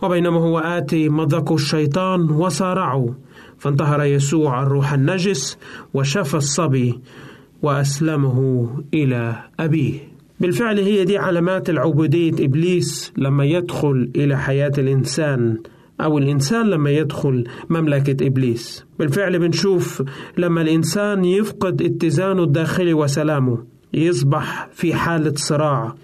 وبينما 0.01 0.39
هو 0.39 0.59
آتي 0.59 1.09
مضكوا 1.09 1.55
الشيطان 1.55 2.29
وصارعوا 2.29 3.09
فانتهر 3.57 4.03
يسوع 4.03 4.63
الروح 4.63 4.93
النجس 4.93 5.57
وشفى 5.93 6.37
الصبي 6.37 6.99
وأسلمه 7.61 8.69
إلى 8.93 9.35
أبيه. 9.59 9.93
بالفعل 10.39 10.79
هي 10.79 11.05
دي 11.05 11.17
علامات 11.17 11.69
العبودية 11.69 12.45
إبليس 12.45 13.13
لما 13.17 13.45
يدخل 13.45 14.11
إلى 14.15 14.37
حياة 14.37 14.71
الإنسان. 14.77 15.57
أو 16.03 16.17
الإنسان 16.17 16.65
لما 16.69 16.89
يدخل 16.89 17.43
مملكة 17.69 18.27
إبليس. 18.27 18.85
بالفعل 18.99 19.39
بنشوف 19.39 20.03
لما 20.37 20.61
الإنسان 20.61 21.25
يفقد 21.25 21.81
اتزانه 21.81 22.43
الداخلي 22.43 22.93
وسلامه 22.93 23.57
يصبح 23.93 24.69
في 24.73 24.93
حالة 24.93 25.33
صراع 25.35 25.95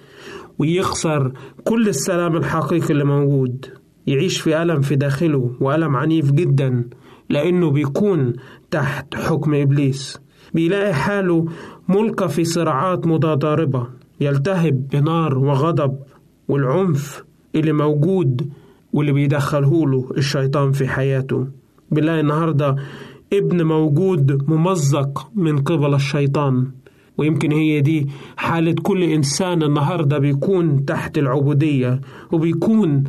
ويخسر 0.59 1.31
كل 1.63 1.87
السلام 1.87 2.35
الحقيقي 2.35 2.89
اللي 2.89 3.03
موجود. 3.03 3.65
يعيش 4.07 4.41
في 4.41 4.61
ألم 4.61 4.81
في 4.81 4.95
داخله 4.95 5.51
وألم 5.59 5.95
عنيف 5.95 6.31
جدا 6.31 6.89
لأنه 7.29 7.71
بيكون 7.71 8.33
تحت 8.71 9.15
حكم 9.15 9.53
إبليس. 9.53 10.19
بيلاقي 10.53 10.93
حاله 10.93 11.45
ملقى 11.89 12.29
في 12.29 12.43
صراعات 12.43 13.07
متضاربة 13.07 13.87
يلتهب 14.21 14.87
بنار 14.87 15.37
وغضب 15.37 15.97
والعنف 16.47 17.23
اللي 17.55 17.71
موجود 17.73 18.49
واللي 18.93 19.11
بيدخله 19.11 19.87
له 19.89 20.09
الشيطان 20.17 20.71
في 20.71 20.87
حياته. 20.87 21.47
بنلاقي 21.91 22.19
النهاردة 22.19 22.75
ابن 23.33 23.63
موجود 23.63 24.49
ممزق 24.49 25.31
من 25.35 25.57
قبل 25.57 25.93
الشيطان. 25.93 26.67
ويمكن 27.17 27.51
هي 27.51 27.81
دي 27.81 28.07
حالة 28.37 28.75
كل 28.83 29.03
إنسان 29.03 29.63
النهاردة 29.63 30.17
بيكون 30.17 30.85
تحت 30.85 31.17
العبودية 31.17 32.01
وبيكون 32.31 33.03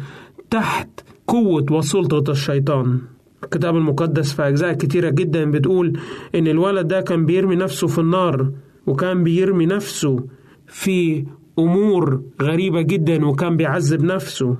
تحت 0.50 0.88
قوة 1.26 1.66
وسلطة 1.70 2.30
الشيطان. 2.30 2.98
الكتاب 3.44 3.76
المقدس 3.76 4.32
في 4.32 4.48
أجزاء 4.48 4.72
كتيرة 4.72 5.10
جدا 5.10 5.50
بتقول 5.50 5.98
إن 6.34 6.46
الولد 6.46 6.88
ده 6.88 7.00
كان 7.00 7.26
بيرمي 7.26 7.56
نفسه 7.56 7.86
في 7.86 7.98
النار 7.98 8.50
وكان 8.86 9.24
بيرمي 9.24 9.66
نفسه 9.66 10.24
في 10.66 11.24
أمور 11.58 12.22
غريبة 12.42 12.80
جدا 12.82 13.26
وكان 13.26 13.56
بيعذب 13.56 14.02
نفسه. 14.04 14.56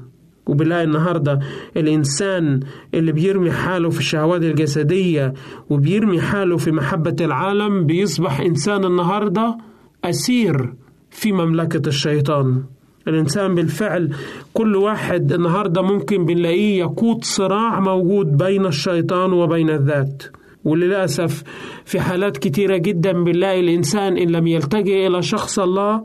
وبنلاقي 0.48 0.84
النهارده 0.84 1.38
الإنسان 1.76 2.60
اللي 2.94 3.12
بيرمي 3.12 3.50
حاله 3.50 3.90
في 3.90 3.98
الشهوات 3.98 4.42
الجسدية 4.42 5.34
وبيرمي 5.70 6.20
حاله 6.20 6.56
في 6.56 6.72
محبة 6.72 7.16
العالم 7.20 7.86
بيصبح 7.86 8.40
إنسان 8.40 8.84
النهارده 8.84 9.58
أسير 10.04 10.72
في 11.10 11.32
مملكة 11.32 11.88
الشيطان. 11.88 12.62
الإنسان 13.08 13.54
بالفعل 13.54 14.14
كل 14.54 14.76
واحد 14.76 15.32
النهارده 15.32 15.82
ممكن 15.82 16.24
بنلاقيه 16.24 16.78
يقود 16.78 17.24
صراع 17.24 17.80
موجود 17.80 18.36
بين 18.36 18.66
الشيطان 18.66 19.32
وبين 19.32 19.70
الذات. 19.70 20.22
وللأسف 20.64 21.42
في 21.84 22.00
حالات 22.00 22.36
كتيرة 22.36 22.76
جدا 22.76 23.12
بنلاقي 23.12 23.60
الإنسان 23.60 24.16
إن 24.16 24.30
لم 24.30 24.46
يلتجئ 24.46 25.06
إلى 25.06 25.22
شخص 25.22 25.58
الله 25.58 26.02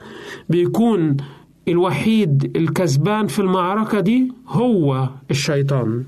بيكون 0.50 1.18
الوحيد 1.68 2.52
الكسبان 2.58 3.28
في 3.28 3.40
المعركة 3.40 4.00
دي 4.00 4.32
هو 4.48 5.10
الشيطان. 5.32 6.04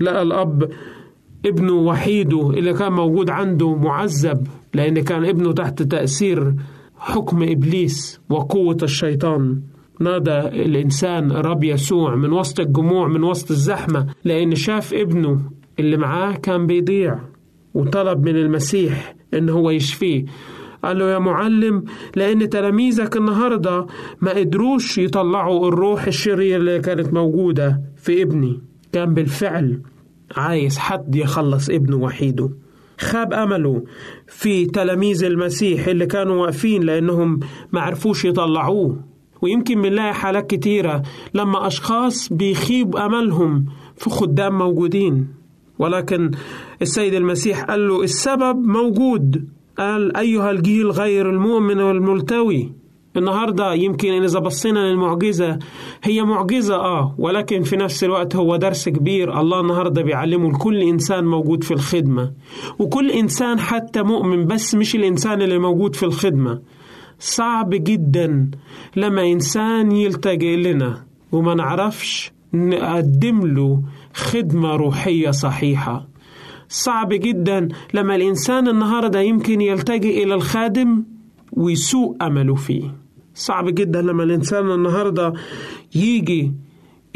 لقى 0.00 0.22
الأب 0.22 0.70
ابنه 1.46 1.72
وحيده 1.72 2.50
اللي 2.50 2.72
كان 2.72 2.92
موجود 2.92 3.30
عنده 3.30 3.74
معذب 3.76 4.46
لأن 4.74 5.00
كان 5.02 5.24
ابنه 5.24 5.52
تحت 5.52 5.82
تأثير 5.82 6.54
حكم 6.98 7.42
إبليس 7.42 8.20
وقوة 8.30 8.76
الشيطان. 8.82 9.60
نادى 10.00 10.38
الإنسان 10.38 11.32
رب 11.32 11.64
يسوع 11.64 12.14
من 12.14 12.32
وسط 12.32 12.60
الجموع 12.60 13.08
من 13.08 13.22
وسط 13.24 13.50
الزحمة 13.50 14.06
لأن 14.24 14.54
شاف 14.54 14.94
ابنه 14.94 15.40
اللي 15.78 15.96
معاه 15.96 16.32
كان 16.32 16.66
بيضيع 16.66 17.18
وطلب 17.74 18.24
من 18.28 18.36
المسيح 18.36 19.14
إن 19.34 19.48
هو 19.48 19.70
يشفيه. 19.70 20.24
قال 20.84 20.98
له 20.98 21.10
يا 21.10 21.18
معلم 21.18 21.84
لأن 22.16 22.48
تلاميذك 22.48 23.16
النهاردة 23.16 23.86
ما 24.20 24.30
قدروش 24.30 24.98
يطلعوا 24.98 25.68
الروح 25.68 26.06
الشريرة 26.06 26.56
اللي 26.56 26.78
كانت 26.78 27.12
موجودة 27.12 27.80
في 27.96 28.22
ابني. 28.22 28.60
كان 28.92 29.14
بالفعل 29.14 29.80
عايز 30.36 30.78
حد 30.78 31.16
يخلص 31.16 31.70
ابنه 31.70 31.96
وحيده. 31.96 32.50
خاب 33.00 33.32
أمله 33.32 33.84
في 34.26 34.66
تلاميذ 34.66 35.24
المسيح 35.24 35.86
اللي 35.88 36.06
كانوا 36.06 36.42
واقفين 36.42 36.82
لأنهم 36.82 37.40
ما 37.72 37.80
عرفوش 37.80 38.24
يطلعوه. 38.24 39.04
ويمكن 39.42 39.82
بنلاقي 39.82 40.14
حالات 40.14 40.50
كتيرة 40.50 41.02
لما 41.34 41.66
أشخاص 41.66 42.32
بيخيب 42.32 42.96
أملهم 42.96 43.66
في 43.96 44.10
خدام 44.10 44.58
موجودين. 44.58 45.28
ولكن 45.78 46.30
السيد 46.82 47.14
المسيح 47.14 47.64
قال 47.64 47.88
له 47.88 48.02
السبب 48.02 48.56
موجود. 48.56 49.48
قال 49.78 50.16
أيها 50.16 50.50
الجيل 50.50 50.90
غير 50.90 51.30
المؤمن 51.30 51.80
والملتوي 51.80 52.72
النهاردة 53.16 53.74
يمكن 53.74 54.22
إذا 54.22 54.38
بصينا 54.38 54.78
للمعجزة. 54.78 55.58
هي 56.02 56.22
معجزة 56.22 56.74
آه 56.76 57.14
ولكن 57.18 57.62
في 57.62 57.76
نفس 57.76 58.04
الوقت 58.04 58.36
هو 58.36 58.56
درس 58.56 58.88
كبير. 58.88 59.40
الله 59.40 59.60
النهاردة 59.60 60.02
بيعلمه 60.02 60.50
لكل 60.50 60.82
إنسان 60.82 61.24
موجود 61.24 61.64
في 61.64 61.70
الخدمة 61.74 62.32
وكل 62.78 63.10
إنسان 63.10 63.58
حتى 63.60 64.02
مؤمن 64.02 64.46
بس 64.46 64.74
مش 64.74 64.94
الإنسان 64.94 65.42
اللي 65.42 65.58
موجود 65.58 65.94
في 65.96 66.02
الخدمة. 66.02 66.60
صعب 67.18 67.70
جدا 67.70 68.50
لما 68.96 69.22
إنسان 69.32 69.92
يلتجئ 69.92 70.56
لنا 70.56 71.04
وما 71.32 71.54
نعرفش 71.54 72.32
نقدم 72.54 73.40
له 73.46 73.82
خدمة 74.14 74.76
روحية 74.76 75.30
صحيحة. 75.30 76.09
صعب 76.70 77.08
جدا. 77.08 77.68
لما 77.94 78.16
الإنسان 78.16 78.68
النهاردة 78.68 79.20
يمكن 79.20 79.60
يلتجئ 79.60 80.24
إلى 80.24 80.34
الخادم 80.34 81.04
ويسوء 81.52 82.16
أمله 82.22 82.54
فيه. 82.54 82.94
صعب 83.34 83.68
جدا 83.68 84.02
لما 84.02 84.22
الإنسان 84.22 84.70
النهاردة 84.70 85.32
يجي 85.94 86.52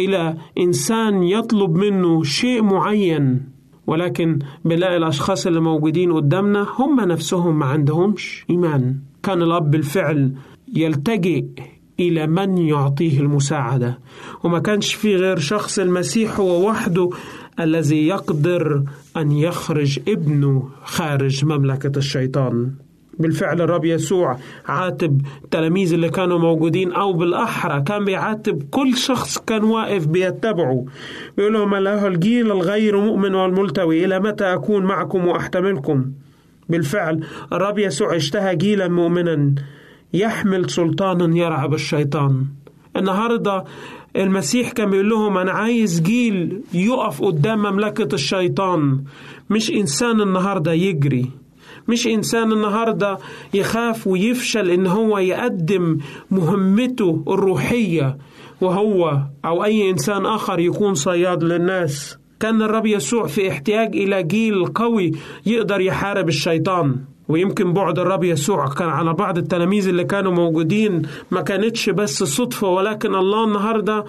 إلى 0.01 0.37
إنسان 0.59 1.23
يطلب 1.23 1.71
منه 1.77 2.23
شيء 2.23 2.63
معين 2.63 3.43
ولكن 3.87 4.39
بنلاقي 4.65 4.97
الأشخاص 4.97 5.47
اللي 5.47 5.61
موجودين 5.61 6.13
قدامنا 6.13 6.67
هم 6.79 7.01
نفسهم 7.01 7.59
ما 7.59 7.67
عندهمش 7.67 8.45
إيمان. 8.51 8.97
كان 9.23 9.43
الأب 9.43 9.71
بالفعل 9.71 10.33
يلتجئ 10.75 11.45
إلى 12.01 12.27
من 12.27 12.59
يعطيه 12.59 13.21
المساعدة 13.21 13.99
وما 14.45 14.59
كانش 14.59 14.95
في 14.95 15.17
غير 15.17 15.39
شخص 15.39 15.79
المسيح 15.79 16.41
هو 16.41 16.69
وحده 16.69 17.11
الذي 17.61 18.07
يقدر 18.07 18.83
أن 19.17 19.33
يخرج 19.33 19.99
ابنه 20.09 20.69
خارج 20.85 21.45
مملكة 21.45 21.99
الشيطان. 21.99 22.71
بالفعل 23.19 23.61
الرب 23.61 23.85
يسوع 23.85 24.39
عاتب 24.67 25.21
التلاميذ 25.45 25.93
اللي 25.93 26.09
كانوا 26.09 26.39
موجودين 26.39 26.93
أو 26.93 27.13
بالأحرى 27.13 27.83
كان 27.83 28.05
بيعاتب 28.05 28.63
كل 28.71 28.97
شخص 28.97 29.39
كان 29.39 29.65
واقف 29.65 30.07
بيتبعه. 30.07 30.85
بيقول 31.37 31.53
لهم 31.53 31.75
له 31.75 32.07
الجيل 32.07 32.53
الغير 32.53 33.01
مؤمن 33.01 33.35
والملتوي 33.35 34.05
إلى 34.05 34.21
متى 34.21 34.45
أكون 34.45 34.85
معكم 34.85 35.27
وأحتملكم؟ 35.27 36.05
بالفعل 36.69 37.25
الرب 37.53 37.79
يسوع 37.79 38.17
اشتهى 38.17 38.57
جيلا 38.57 38.89
مؤمنا 38.89 39.55
يحمل 40.13 40.71
سلطانا 40.71 41.37
يرعب 41.37 41.75
الشيطان. 41.75 42.45
النهارده 42.97 43.65
المسيح 44.17 44.73
كان 44.73 44.91
بيقول 44.91 45.11
لهم 45.11 45.39
أنا 45.39 45.53
عايز 45.53 46.01
جيل 46.01 46.61
يقف 46.75 47.23
قدام 47.23 47.59
مملكة 47.59 48.15
الشيطان. 48.15 49.05
مش 49.51 49.71
إنسان 49.71 50.21
النهارده 50.21 50.73
يجري. 50.73 51.31
مش 51.89 52.07
إنسان 52.07 52.53
النهاردة 52.53 53.19
يخاف 53.55 54.07
ويفشل 54.07 54.71
إن 54.71 54.87
هو 54.87 55.19
يقدم 55.19 55.99
مهمته 56.31 57.25
الروحية 57.29 58.17
وهو 58.61 59.21
أو 59.45 59.65
أي 59.65 59.91
إنسان 59.91 60.27
آخر 60.27 60.59
يكون 60.59 60.95
صياد 60.95 61.45
للناس. 61.45 62.19
كان 62.41 62.63
الرب 62.63 62.87
يسوع 62.87 63.27
في 63.27 63.51
احتياج 63.51 63.97
إلى 63.97 64.23
جيل 64.23 64.67
قوي 64.67 65.13
يقدر 65.47 65.81
يحارب 65.81 66.29
الشيطان. 66.29 66.97
ويمكن 67.29 67.73
بعد 67.73 67.99
الرب 67.99 68.25
يسوع 68.25 68.69
كان 68.69 68.89
على 68.89 69.13
بعض 69.13 69.39
التلاميذ 69.39 69.89
اللي 69.89 70.05
كانوا 70.05 70.33
موجودين 70.33 71.03
ما 71.31 71.41
كانتش 71.41 71.91
بس 71.91 72.23
صدفة 72.23 72.69
ولكن 72.69 73.15
الله 73.15 73.45
النهاردة 73.45 74.05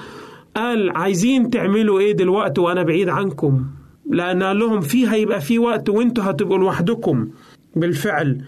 قال 0.56 0.90
عايزين 0.98 1.50
تعملوا 1.50 2.00
إيه 2.00 2.12
دلوقتي 2.12 2.62
وأنا 2.62 2.84
بعيد 2.84 3.10
عنكم؟ 3.10 3.66
لأن 4.12 4.44
قال 4.44 4.60
لهم 4.60 4.82
في 4.82 5.10
هيبقى 5.10 5.42
في 5.42 5.60
وقت 5.60 5.90
وإنتوا 5.90 6.24
هتبقوا 6.24 6.58
لوحدكم. 6.58 7.28
بالفعل 7.76 8.42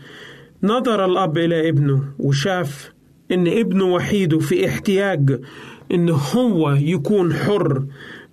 نظر 0.63 1.05
الأب 1.05 1.37
إلى 1.37 1.69
ابنه 1.69 2.03
وشاف 2.19 2.91
إن 3.31 3.47
ابنه 3.47 3.85
وحيده 3.85 4.39
في 4.39 4.67
احتياج 4.67 5.39
إن 5.91 6.09
هو 6.09 6.71
يكون 6.71 7.33
حر 7.33 7.83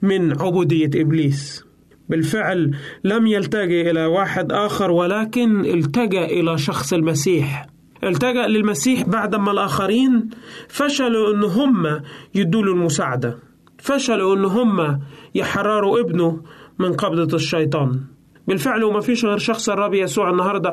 من 0.02 0.40
عبودية 0.42 0.90
إبليس. 1.02 1.64
بالفعل 2.08 2.70
لم 3.04 3.26
يلتجئ 3.26 3.90
إلى 3.90 4.06
واحد 4.06 4.52
آخر 4.52 4.90
ولكن 4.90 5.64
التجا 5.64 6.24
إلى 6.24 6.58
شخص 6.58 6.92
المسيح. 6.92 7.66
التجا 8.04 8.46
للمسيح 8.46 9.02
بعدما 9.02 9.50
الآخرين 9.50 10.30
فشلوا 10.68 11.34
إن 11.34 11.44
هم 11.44 12.00
يدوا 12.34 12.62
له 12.62 12.72
المساعدة. 12.72 13.38
فشلوا 13.78 14.36
إن 14.36 14.44
هم 14.44 15.00
يحرروا 15.34 16.00
ابنه 16.00 16.40
من 16.78 16.92
قبضة 16.92 17.36
الشيطان. 17.36 18.00
بالفعل 18.48 18.84
وما 18.84 19.00
فيش 19.00 19.24
غير 19.24 19.38
شخص 19.38 19.68
الرب 19.68 19.94
يسوع 19.94 20.30
النهارده 20.30 20.72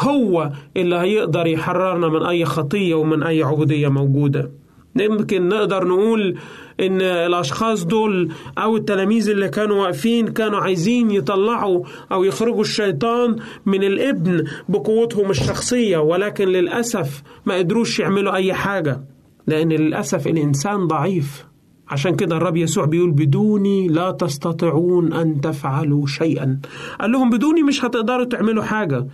هو 0.00 0.50
اللي 0.76 0.96
هيقدر 0.96 1.46
يحررنا 1.46 2.08
من 2.08 2.26
أي 2.26 2.44
خطية 2.44 2.94
ومن 2.94 3.22
أي 3.22 3.42
عبودية 3.42 3.88
موجودة. 3.88 4.50
يمكن 4.96 5.48
نقدر 5.48 5.88
نقول 5.88 6.38
إن 6.80 7.02
الأشخاص 7.02 7.84
دول 7.84 8.32
أو 8.58 8.76
التلاميذ 8.76 9.30
اللي 9.30 9.48
كانوا 9.48 9.82
واقفين 9.82 10.28
كانوا 10.28 10.58
عايزين 10.60 11.10
يطلعوا 11.10 11.84
أو 12.12 12.24
يخرجوا 12.24 12.60
الشيطان 12.60 13.36
من 13.66 13.84
الابن 13.84 14.44
بقوتهم 14.68 15.30
الشخصية 15.30 15.98
ولكن 15.98 16.48
للأسف 16.48 17.22
ما 17.46 17.54
قدروش 17.54 18.00
يعملوا 18.00 18.34
أي 18.34 18.54
حاجة 18.54 19.00
لأن 19.46 19.68
للأسف 19.72 20.26
الإنسان 20.26 20.86
ضعيف. 20.86 21.44
عشان 21.88 22.16
كده 22.16 22.36
الرب 22.36 22.56
يسوع 22.56 22.84
بيقول 22.84 23.10
بدوني 23.10 23.88
لا 23.88 24.10
تستطيعون 24.10 25.12
أن 25.12 25.40
تفعلوا 25.40 26.06
شيئا. 26.06 26.60
قال 27.00 27.12
لهم 27.12 27.30
بدوني 27.30 27.62
مش 27.62 27.84
هتقدروا 27.84 28.24
تعملوا 28.24 28.62
حاجة. 28.62 29.06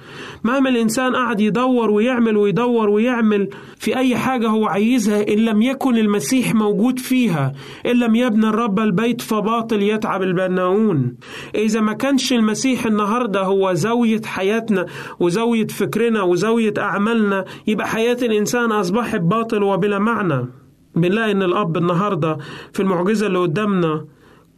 مهما 0.44 0.70
الإنسان 0.70 1.16
قعد 1.16 1.40
يدور 1.40 1.90
ويعمل 1.90 2.36
ويدور 2.36 2.88
ويعمل 2.88 3.48
في 3.76 3.96
أي 3.96 4.16
حاجة 4.16 4.48
هو 4.48 4.66
عايزها 4.66 5.28
إن 5.28 5.38
لم 5.38 5.62
يكن 5.62 5.96
المسيح 5.96 6.54
موجود 6.54 6.98
فيها 6.98 7.52
إن 7.86 7.96
لم 7.96 8.14
يبنى 8.14 8.48
الرب 8.48 8.78
البيت 8.80 9.20
فباطل 9.20 9.82
يتعب 9.82 10.22
البناؤون. 10.22 11.16
إذا 11.54 11.80
ما 11.80 11.92
كانش 11.92 12.32
المسيح 12.32 12.86
النهاردة 12.86 13.42
هو 13.42 13.72
زاوية 13.72 14.20
حياتنا 14.24 14.86
وزاوية 15.20 15.66
فكرنا 15.66 16.22
وزاوية 16.22 16.74
أعمالنا 16.78 17.44
يبقى 17.66 17.88
حياة 17.88 18.18
الإنسان 18.22 18.72
أصبحت 18.72 19.20
باطل 19.20 19.62
وبلا 19.62 19.98
معنى. 19.98 20.59
بنلاقي 20.96 21.32
إن 21.32 21.42
الأب 21.42 21.76
النهارده 21.76 22.38
في 22.72 22.80
المعجزة 22.80 23.26
اللي 23.26 23.38
قدامنا 23.38 24.04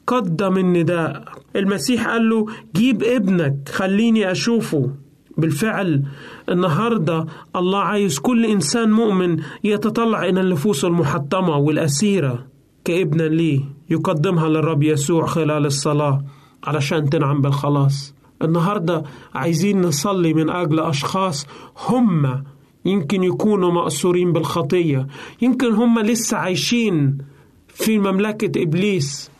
قدم 0.07 0.57
النداء. 0.57 1.25
المسيح 1.57 2.09
قال 2.09 2.29
له 2.31 2.47
جيب 2.77 3.03
ابنك 3.03 3.69
خليني 3.69 4.31
أشوفه. 4.33 4.91
بالفعل 5.39 6.03
النهارده 6.49 7.27
الله 7.57 7.79
عايز 7.79 8.19
كل 8.19 8.47
إنسان 8.47 8.91
مؤمن 8.93 9.37
يتطلع 9.65 10.25
إلى 10.25 10.41
النفوس 10.41 10.85
المحطمة 10.85 11.57
والأسيرة 11.57 12.47
كابنا 12.85 13.23
ليه 13.23 13.61
يقدمها 13.91 14.49
للرب 14.49 14.83
يسوع 14.83 15.27
خلال 15.27 15.67
الصلاة 15.67 16.25
علشان 16.65 17.11
تنعم 17.11 17.41
بالخلاص. 17.41 18.15
النهارده 18.43 19.03
عايزين 19.35 19.81
نصلي 19.81 20.35
من 20.35 20.51
أجل 20.51 20.81
أشخاص 20.81 21.47
هم 21.89 22.45
يمكن 22.85 23.23
يكونوا 23.23 23.73
مأسورين 23.73 24.33
بالخطية. 24.33 25.07
يمكن 25.43 25.73
هم 25.73 25.99
لسه 25.99 26.37
عايشين 26.37 27.19
في 27.69 27.99
مملكة 27.99 28.63
إبليس. 28.63 29.31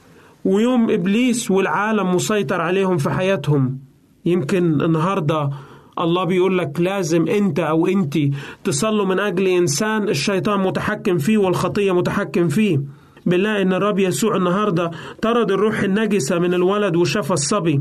ويوم 0.45 0.91
إبليس 0.91 1.51
والعالم 1.51 2.15
مسيطر 2.15 2.61
عليهم 2.61 2.97
في 2.97 3.11
حياتهم. 3.11 3.79
يمكن 4.25 4.81
النهاردة 4.81 5.51
الله 5.99 6.25
بيقول 6.25 6.59
لك 6.59 6.81
لازم 6.81 7.29
أنت 7.29 7.59
أو 7.61 7.87
أنت 7.87 8.19
تصلوا 8.65 9.07
من 9.07 9.19
أجل 9.19 9.47
إنسان 9.47 10.09
الشيطان 10.09 10.61
متحكم 10.61 11.19
فيه 11.19 11.39
والخطية 11.39 11.93
متحكم 11.93 12.49
فيه. 12.49 12.81
بنلاقي 13.27 13.63
إن 13.63 13.73
الرب 13.73 13.99
يسوع 13.99 14.37
النهاردة 14.37 14.91
طرد 15.23 15.51
الروح 15.51 15.81
النجسة 15.81 16.39
من 16.39 16.55
الولد 16.55 16.97
وشفى 16.97 17.31
الصبي 17.31 17.81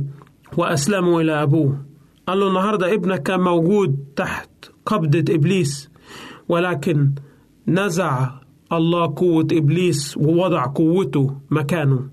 وأسلمه 0.58 1.22
إلى 1.22 1.44
أبوه. 1.44 1.78
قال 2.28 2.40
له 2.40 2.48
النهاردة 2.48 2.94
ابنك 2.94 3.24
كان 3.24 3.40
موجود 3.40 4.06
تحت. 4.16 4.50
قبضة 4.86 5.34
إبليس 5.36 5.90
ولكن 6.50 7.12
نزع 7.68 8.30
الله 8.72 9.14
قوة 9.16 9.48
إبليس 9.52 10.18
ووضع 10.18 10.66
قوته 10.66 11.36
مكانه. 11.52 12.10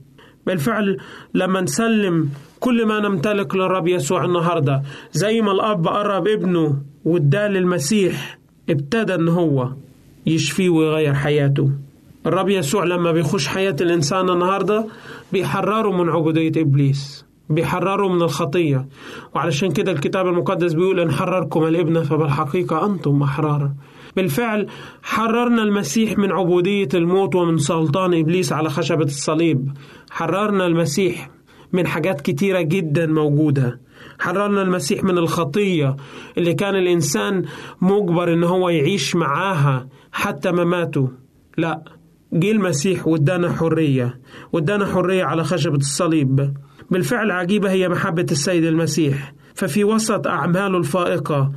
بالفعل 0.46 0.96
لما 1.34 1.60
نسلم 1.60 2.28
كل 2.60 2.86
ما 2.86 3.00
نمتلك 3.00 3.54
للرب 3.54 3.88
يسوع 3.88 4.24
النهاردة. 4.24 4.82
زي 5.12 5.40
ما 5.40 5.52
الأب 5.52 5.88
قرب 5.88 6.28
ابنه 6.28 6.82
واداه 7.04 7.48
للمسيح 7.48 8.38
ابتدى 8.70 9.14
إن 9.14 9.28
هو 9.28 9.72
يشفيه 10.26 10.68
ويغير 10.68 11.14
حياته. 11.14 11.70
الرب 12.26 12.48
يسوع 12.48 12.84
لما 12.84 13.12
بيخش 13.12 13.46
حياة 13.48 13.76
الإنسان 13.80 14.30
النهاردة 14.30 14.86
بيحرره 15.32 16.02
من 16.02 16.08
عبودية 16.08 16.62
إبليس. 16.62 17.27
بيحرروا 17.50 18.08
من 18.14 18.22
الخطية. 18.22 18.88
وعلشان 19.34 19.72
كده 19.72 19.92
الكتاب 19.92 20.26
المقدس 20.26 20.72
بيقول 20.72 21.00
إن 21.00 21.12
حرركم 21.12 21.64
الابن 21.64 22.02
فبالحقيقة 22.02 22.86
أنتم 22.86 23.22
أحرار 23.22 23.70
بالفعل 24.16 24.66
حررنا 25.02 25.62
المسيح 25.62 26.18
من 26.18 26.32
عبودية 26.32 26.88
الموت 26.94 27.34
ومن 27.34 27.58
سلطان 27.58 28.14
إبليس 28.14 28.52
على 28.52 28.70
خشبة 28.70 29.04
الصليب. 29.04 29.72
حررنا 30.10 30.66
المسيح 30.66 31.30
من 31.72 31.86
حاجات 31.86 32.20
كتيرة 32.20 32.60
جدا 32.60 33.06
موجودة. 33.06 33.80
حررنا 34.18 34.62
المسيح 34.62 35.04
من 35.04 35.18
الخطية 35.18 35.96
اللي 36.38 36.54
كان 36.54 36.74
الإنسان 36.76 37.44
مجبر 37.80 38.32
إن 38.32 38.44
هو 38.44 38.68
يعيش 38.68 39.16
معاها 39.16 39.88
حتى 40.12 40.52
مماته 40.52 41.08
لا 41.58 41.82
جه 42.32 42.50
المسيح 42.50 43.06
وادانا 43.06 43.52
حرية 43.52 44.20
وادانا 44.52 44.86
حرية 44.86 45.24
على 45.24 45.44
خشبة 45.44 45.76
الصليب. 45.76 46.54
بالفعل 46.90 47.30
عجيبة 47.30 47.70
هي 47.70 47.88
محبة 47.88 48.26
السيد 48.30 48.64
المسيح. 48.64 49.34
ففي 49.54 49.84
وسط 49.84 50.26
أعماله 50.26 50.78
الفائقة 50.78 51.52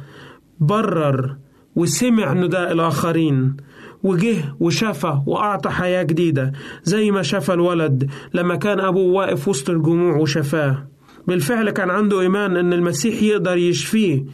برر 0.59 1.35
وسمع 1.75 2.33
نداء 2.33 2.71
الآخرين 2.71 3.57
وجه 4.03 4.55
وشفى 4.59 5.21
وأعطى 5.27 5.69
حياة 5.69 6.03
جديدة 6.03 6.51
زي 6.83 7.11
ما 7.11 7.21
شفى 7.21 7.53
الولد 7.53 8.09
لما 8.33 8.55
كان 8.55 8.79
أبوه 8.79 9.13
واقف 9.13 9.47
وسط 9.47 9.69
الجموع 9.69 10.17
وشفاه. 10.17 10.87
بالفعل 11.27 11.69
كان 11.69 11.89
عنده 11.89 12.21
إيمان 12.21 12.57
إن 12.57 12.73
المسيح 12.73 13.23
يقدر 13.23 13.57
يشفيه 13.57 14.25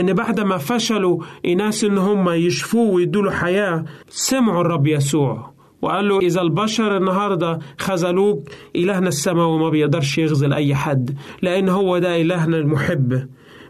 إن 0.00 0.12
بعد 0.12 0.40
ما 0.40 0.58
فشلوا 0.58 1.22
ناس 1.56 1.84
إن 1.84 1.98
هم 1.98 2.30
يشفوه 2.30 2.90
ويدوا 2.90 3.30
حياة 3.30 3.84
سمعوا 4.08 4.60
الرب 4.60 4.86
يسوع. 4.86 5.53
وقال 5.84 6.08
له 6.08 6.18
إذا 6.18 6.40
البشر 6.40 6.96
النهاردة 6.96 7.58
خذلوك 7.78 8.48
إلهنا 8.76 9.08
السماء 9.08 9.46
وما 9.46 9.68
بيقدرش 9.70 10.18
يخذل 10.18 10.52
أي 10.52 10.74
حد 10.74 11.10
لأن 11.42 11.68
هو 11.68 11.98
ده 11.98 12.20
إلهنا 12.20 12.56
المحب. 12.56 13.28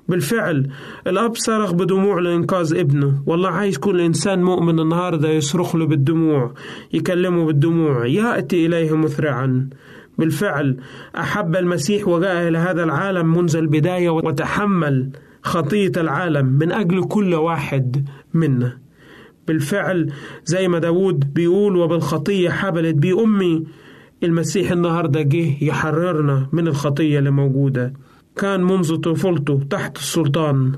بالفعل 0.08 0.68
الأب 1.06 1.36
صرخ 1.36 1.72
بدموع 1.72 2.20
لإنقاذ 2.20 2.74
ابنه. 2.74 3.22
والله 3.26 3.48
عايز 3.48 3.78
كل 3.78 4.00
إنسان 4.00 4.42
مؤمن 4.42 4.80
النهاردة 4.80 5.28
يصرخ 5.28 5.76
له 5.76 5.86
بالدموع 5.86 6.54
يكلمه 6.92 7.44
بالدموع 7.46 8.06
يأتي 8.06 8.66
إليه 8.66 8.96
مسرعا 8.96 9.68
بالفعل 10.18 10.76
أحب 11.18 11.56
المسيح 11.56 12.08
وجاء 12.08 12.48
إلى 12.48 12.58
هذا 12.58 12.84
العالم 12.84 13.26
منذ 13.38 13.56
البداية 13.56 14.10
وتحمل 14.10 15.10
خطية 15.42 15.92
العالم 15.96 16.46
من 16.46 16.72
أجل 16.72 17.04
كل 17.04 17.34
واحد 17.34 18.08
منا 18.34 18.83
بالفعل 19.48 20.12
زي 20.44 20.68
ما 20.68 20.78
داود 20.78 21.34
بيقول 21.34 21.76
وبالخطية 21.76 22.50
حبلت 22.50 22.94
بي 22.94 23.12
أمي 23.12 23.64
المسيح 24.22 24.72
النهاردة 24.72 25.22
جه 25.22 25.64
يحررنا 25.64 26.48
من 26.52 26.68
الخطية 26.68 27.18
اللي 27.18 27.30
موجودة. 27.30 27.92
كان 28.36 28.62
منذ 28.62 28.96
طفولته 28.96 29.60
تحت 29.70 29.96
السلطان 29.96 30.72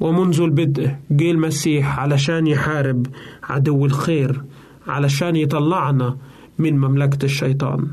ومنذ 0.00 0.40
البدء 0.40 0.90
جه 1.10 1.30
المسيح 1.30 1.98
علشان 1.98 2.46
يحارب 2.46 3.06
عدو 3.42 3.86
الخير 3.86 4.42
علشان 4.86 5.36
يطلعنا 5.36 6.16
من 6.58 6.78
مملكة 6.78 7.24
الشيطان. 7.24 7.86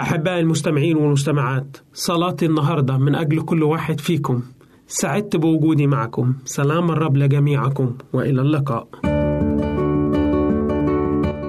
أحبائي 0.00 0.40
المستمعين 0.40 0.96
والمستمعات 0.96 1.76
صلاتي 1.92 2.46
النهاردة 2.46 2.98
من 2.98 3.14
أجل 3.14 3.40
كل 3.40 3.62
واحد 3.62 4.00
فيكم. 4.00 4.42
سعدت 4.86 5.36
بوجودي 5.36 5.86
معكم. 5.86 6.34
سلام 6.44 6.90
الرب 6.90 7.16
لجميعكم 7.16 7.94
وإلى 8.12 8.40
اللقاء. 8.40 9.13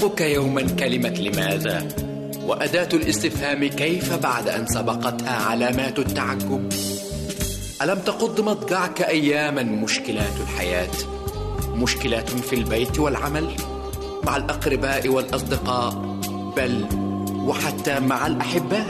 تؤرقك 0.00 0.20
يوما 0.20 0.62
كلمة 0.62 1.08
لماذا؟ 1.08 1.88
وأداة 2.42 2.88
الاستفهام 2.92 3.64
كيف 3.64 4.12
بعد 4.14 4.48
أن 4.48 4.66
سبقتها 4.66 5.30
علامات 5.30 5.98
التعجب؟ 5.98 6.72
ألم 7.82 7.98
تقض 7.98 8.40
مضجعك 8.40 9.02
أياما 9.02 9.62
مشكلات 9.62 10.40
الحياة؟ 10.40 10.90
مشكلات 11.74 12.30
في 12.30 12.56
البيت 12.56 12.98
والعمل؟ 12.98 13.48
مع 14.24 14.36
الأقرباء 14.36 15.08
والأصدقاء؟ 15.08 15.90
بل 16.56 16.84
وحتى 17.46 18.00
مع 18.00 18.26
الأحباء؟ 18.26 18.88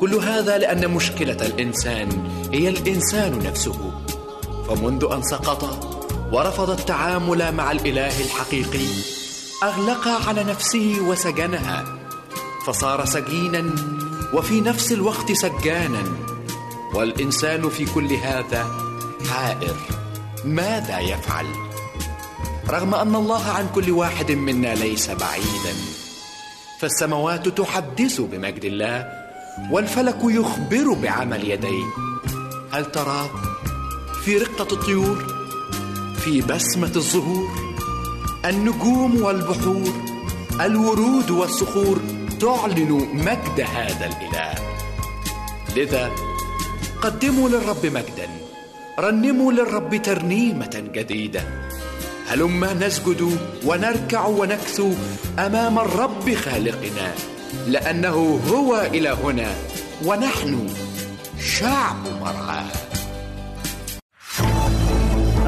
كل 0.00 0.14
هذا 0.14 0.58
لأن 0.58 0.90
مشكلة 0.90 1.46
الإنسان 1.46 2.08
هي 2.52 2.68
الإنسان 2.68 3.38
نفسه. 3.38 3.92
فمنذ 4.68 5.04
أن 5.12 5.22
سقط 5.22 5.86
ورفض 6.32 6.70
التعامل 6.70 7.52
مع 7.52 7.72
الإله 7.72 8.20
الحقيقي 8.24 8.86
اغلق 9.62 10.08
على 10.28 10.44
نفسه 10.44 10.96
وسجنها 11.00 11.84
فصار 12.66 13.04
سجينا 13.04 13.74
وفي 14.32 14.60
نفس 14.60 14.92
الوقت 14.92 15.32
سجانا. 15.32 16.02
والإنسان 16.94 17.68
في 17.68 17.84
كل 17.84 18.12
هذا 18.12 18.66
حائر. 19.30 19.76
ماذا 20.44 20.98
يفعل؟ 20.98 21.46
رغم 22.70 22.94
أن 22.94 23.14
الله 23.14 23.50
عن 23.50 23.68
كل 23.74 23.90
واحد 23.90 24.32
منا 24.32 24.74
ليس 24.74 25.10
بعيدا. 25.10 25.74
فالسماوات 26.80 27.48
تحدث 27.48 28.20
بمجد 28.20 28.64
الله 28.64 29.08
والفلك 29.70 30.18
يخبر 30.22 30.92
بعمل 31.02 31.50
يديه. 31.50 31.84
هل 32.72 32.92
ترى 32.92 33.30
في 34.24 34.38
رقة 34.38 34.72
الطيور 34.72 35.24
في 36.18 36.40
بسمة 36.40 36.92
الزهور؟ 36.96 37.65
النجوم 38.46 39.22
والبحور 39.22 39.92
الورود 40.60 41.30
والصخور 41.30 42.00
تعلن 42.40 42.92
مجد 43.14 43.60
هذا 43.60 44.06
الإله. 44.06 44.54
لذا 45.76 46.10
قدموا 47.02 47.48
للرب 47.48 47.86
مجدا 47.86 48.28
رنموا 48.98 49.52
للرب 49.52 50.02
ترنيمة 50.02 50.84
جديدة. 50.94 51.42
هلما 52.28 52.74
نسجد 52.74 53.38
ونركع 53.64 54.26
ونكثو 54.26 54.92
أمام 55.38 55.78
الرب 55.78 56.34
خالقنا 56.34 57.12
لأنه 57.66 58.40
هو 58.48 58.88
إلهنا 58.94 59.54
ونحن 60.04 60.68
شعب 61.40 61.96
مرعاه. 62.20 62.85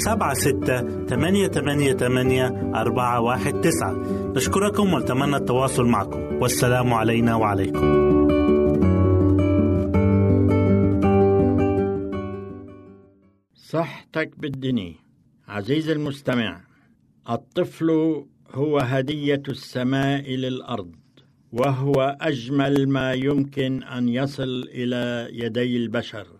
سبعة 0.00 0.34
ستة 0.34 1.06
ثمانية 1.06 1.48
ثمانية 1.48 1.92
ثمانية 1.92 2.72
أربعة 2.74 3.20
واحد 3.20 3.60
تسعة. 3.60 3.92
نشكركم 4.36 4.94
ونتمنى 4.94 5.36
التواصل 5.36 5.86
معكم. 5.86 6.20
والسلام 6.42 6.94
علينا 6.94 7.34
وعليكم. 7.34 8.00
صحتك 13.54 14.30
بالدني 14.38 14.96
عزيزي 15.48 15.92
المستمع 15.92 16.60
الطفل 17.30 17.90
هو 18.50 18.78
هدية 18.78 19.42
السماء 19.48 20.30
للأرض 20.30 20.92
وهو 21.52 22.16
أجمل 22.20 22.88
ما 22.88 23.12
يمكن 23.12 23.82
أن 23.82 24.08
يصل 24.08 24.68
إلى 24.74 25.28
يدي 25.32 25.76
البشر. 25.76 26.39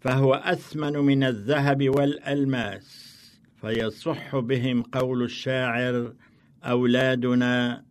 فهو 0.00 0.34
أثمن 0.34 0.92
من 0.92 1.24
الذهب 1.24 1.88
والألماس 1.88 3.10
فيصح 3.60 4.36
بهم 4.36 4.82
قول 4.82 5.22
الشاعر 5.22 6.12
أولادنا 6.64 7.84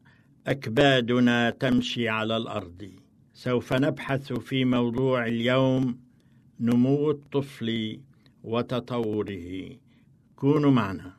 أكبادنا 0.48 1.50
تمشي 1.50 2.10
على 2.10 2.38
الأرض. 2.38 2.90
سوف 3.34 3.74
نبحث 3.74 4.34
في 4.34 4.66
موضوع 4.66 5.26
اليوم 5.26 6.00
نمو 6.60 7.12
الطفل 7.12 8.00
وتطوره. 8.44 9.70
كونوا 10.36 10.72
معنا. 10.72 11.14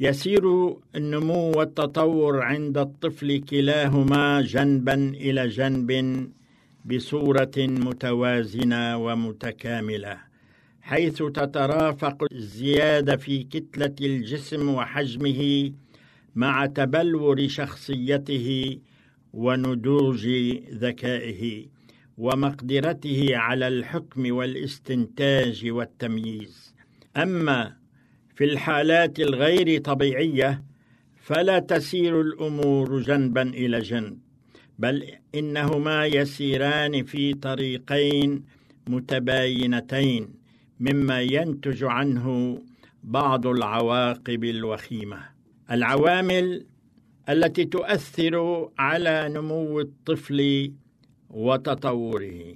يسير 0.00 0.76
النمو 0.96 1.52
والتطور 1.58 2.42
عند 2.42 2.78
الطفل 2.78 3.38
كلاهما 3.38 4.40
جنبا 4.40 4.94
إلى 4.94 5.48
جنب 5.48 5.90
بصورة 6.90 7.56
متوازنة 7.58 8.96
ومتكاملة 8.96 10.18
حيث 10.80 11.22
تترافق 11.22 12.26
الزيادة 12.32 13.16
في 13.16 13.42
كتلة 13.44 13.94
الجسم 14.00 14.68
وحجمه 14.74 15.72
مع 16.34 16.66
تبلور 16.66 17.48
شخصيته 17.48 18.78
ونضوج 19.32 20.26
ذكائه 20.72 21.66
ومقدرته 22.18 23.36
على 23.36 23.68
الحكم 23.68 24.36
والاستنتاج 24.36 25.66
والتمييز. 25.70 26.74
أما 27.16 27.76
في 28.36 28.44
الحالات 28.44 29.20
الغير 29.20 29.80
طبيعية 29.80 30.62
فلا 31.16 31.58
تسير 31.58 32.20
الأمور 32.20 33.00
جنبا 33.00 33.42
إلى 33.42 33.80
جنب. 33.80 34.25
بل 34.78 35.04
إنهما 35.34 36.06
يسيران 36.06 37.04
في 37.04 37.34
طريقين 37.34 38.42
متباينتين 38.88 40.28
مما 40.80 41.20
ينتج 41.20 41.84
عنه 41.84 42.58
بعض 43.04 43.46
العواقب 43.46 44.44
الوخيمة. 44.44 45.18
العوامل 45.70 46.66
التي 47.28 47.64
تؤثر 47.64 48.68
على 48.78 49.28
نمو 49.28 49.80
الطفل 49.80 50.70
وتطوره. 51.30 52.54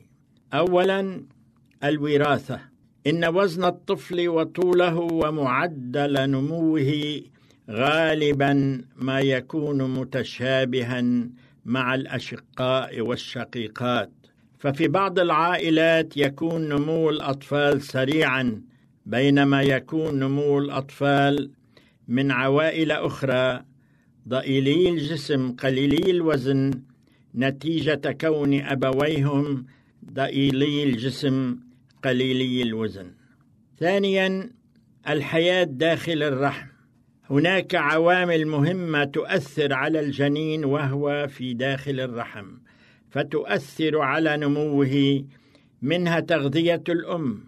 اولا 0.55 1.25
الوراثة. 1.85 2.61
إن 3.07 3.25
وزن 3.25 3.65
الطفل 3.65 4.29
وطوله 4.29 4.97
ومعدل 4.97 6.31
نموه 6.31 7.21
غالبا 7.71 8.85
ما 8.97 9.21
يكون 9.21 10.01
متشابها 10.01 11.29
مع 11.71 11.95
الأشقاء 11.95 13.01
والشقيقات. 13.01 14.11
ففي 14.59 14.89
بعض 14.89 15.19
العائلات 15.19 16.17
يكون 16.17 16.69
نمو 16.69 17.11
الأطفال 17.11 17.83
سريعا 17.83 18.63
بينما 19.07 19.63
يكون 19.63 20.19
نمو 20.19 20.59
الأطفال 20.59 21.51
من 22.09 22.31
عوائل 22.31 22.93
أخرى 22.93 23.65
ضئيلي 24.29 24.89
الجسم 24.89 25.53
قليلي 25.53 26.11
الوزن. 26.11 26.83
نتيجة 27.35 28.17
كون 28.21 28.61
أبويهم 28.61 29.67
ضئيلي 30.13 30.85
الجسم 30.85 31.59
قليلي 32.05 32.63
الوزن. 32.63 33.11
ثانيا 33.79 34.51
الحياة 35.09 35.65
داخل 35.65 36.23
الرحم. 36.23 36.70
هناك 37.31 37.75
عوامل 37.75 38.47
مهمة 38.47 39.05
تؤثر 39.05 39.73
على 39.73 40.01
الجنين 40.01 40.65
وهو 40.65 41.29
في 41.29 41.55
داخل 41.55 42.01
الرحم 42.01 42.47
فتؤثر 43.11 43.99
على 43.99 44.37
نموه 44.37 45.25
منها 45.83 46.21
تغذية 46.21 46.83
الأم 46.89 47.45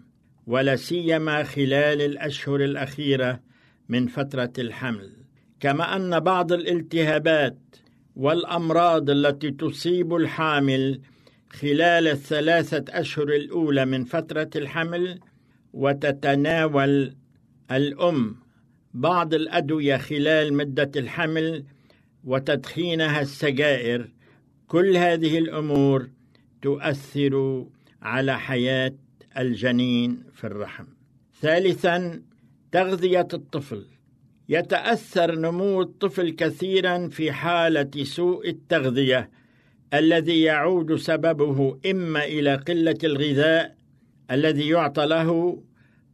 ولا 0.47 0.75
سيما 0.75 1.43
خلال 1.43 2.01
الأشهر 2.01 2.63
الأخيرة 2.63 3.39
من 3.89 4.07
فترة 4.07 4.53
الحمل. 4.59 5.11
كما 5.59 5.95
أن 5.95 6.19
بعض 6.19 6.51
الالتهابات 6.51 7.57
والأمراض 8.15 9.09
التي 9.09 9.51
تصيب 9.51 10.15
الحامل 10.15 11.01
خلال 11.49 12.07
الثلاثة 12.07 12.85
أشهر 12.89 13.27
الأولى 13.27 13.85
من 13.85 14.03
فترة 14.03 14.49
الحمل 14.55 15.19
وتتناول 15.73 17.15
الأم 17.71 18.42
بعض 18.93 19.33
الأدوية 19.33 19.97
خلال 19.97 20.53
مدة 20.53 20.91
الحمل 20.95 21.63
وتدخينها 22.23 23.21
السجائر 23.21 24.09
كل 24.67 24.97
هذه 24.97 25.37
الأمور 25.37 26.09
تؤثر 26.61 27.65
على 28.01 28.39
حياة 28.39 28.93
الجنين 29.37 30.23
في 30.33 30.43
الرحم. 30.47 30.85
ثالثا 31.41 32.21
تغذية 32.71 33.27
الطفل 33.33 33.85
يتأثر 34.49 35.35
نمو 35.35 35.81
الطفل 35.81 36.29
كثيرا 36.29 37.07
في 37.07 37.31
حالة 37.31 38.03
سوء 38.03 38.49
التغذية 38.49 39.29
الذي 39.93 40.41
يعود 40.41 40.95
سببه 40.95 41.79
إما 41.85 42.25
إلى 42.25 42.55
قلة 42.55 42.97
الغذاء 43.03 43.75
الذي 44.31 44.69
يعطى 44.69 45.05
له 45.05 45.59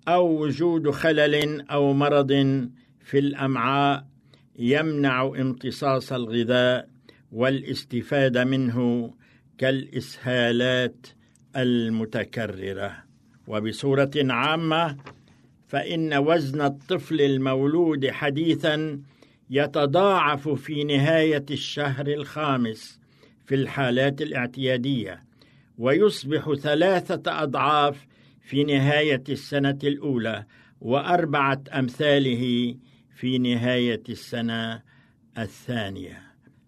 أو 0.10 0.44
وجود 0.44 0.90
خلل 0.90 1.62
أو 1.70 1.94
مرض 1.94 2.32
في 3.00 3.20
الأمعاء 3.20 4.06
يمنع 4.60 5.26
امتصاص 5.26 6.14
الغذاء 6.14 6.90
والاستفادة 7.32 8.44
منه 8.44 9.10
كالإسهالات 9.58 11.08
المتكررة. 11.56 13.04
وبصورة 13.48 14.12
عامة 14.16 14.98
فإن 15.68 16.14
وزن 16.14 16.62
الطفل 16.62 17.22
المولود 17.22 18.10
حديثا 18.10 19.02
يتضاعف 19.50 20.50
في 20.50 20.84
نهاية 20.84 21.46
الشهر 21.52 22.08
الخامس 22.08 23.00
في 23.46 23.56
الحالات 23.56 24.22
الاعتيادية 24.22 25.24
ويصبح 25.78 26.54
ثلاثة 26.54 27.44
أضعاف 27.44 28.09
في 28.50 28.64
نهاية 28.64 29.24
السنة 29.30 29.78
الأولى 29.84 30.46
وأربعة 30.82 31.64
أمثاله 31.74 32.76
في 33.16 33.38
نهاية 33.38 34.04
السنة 34.10 34.82
الثانية. 35.38 36.22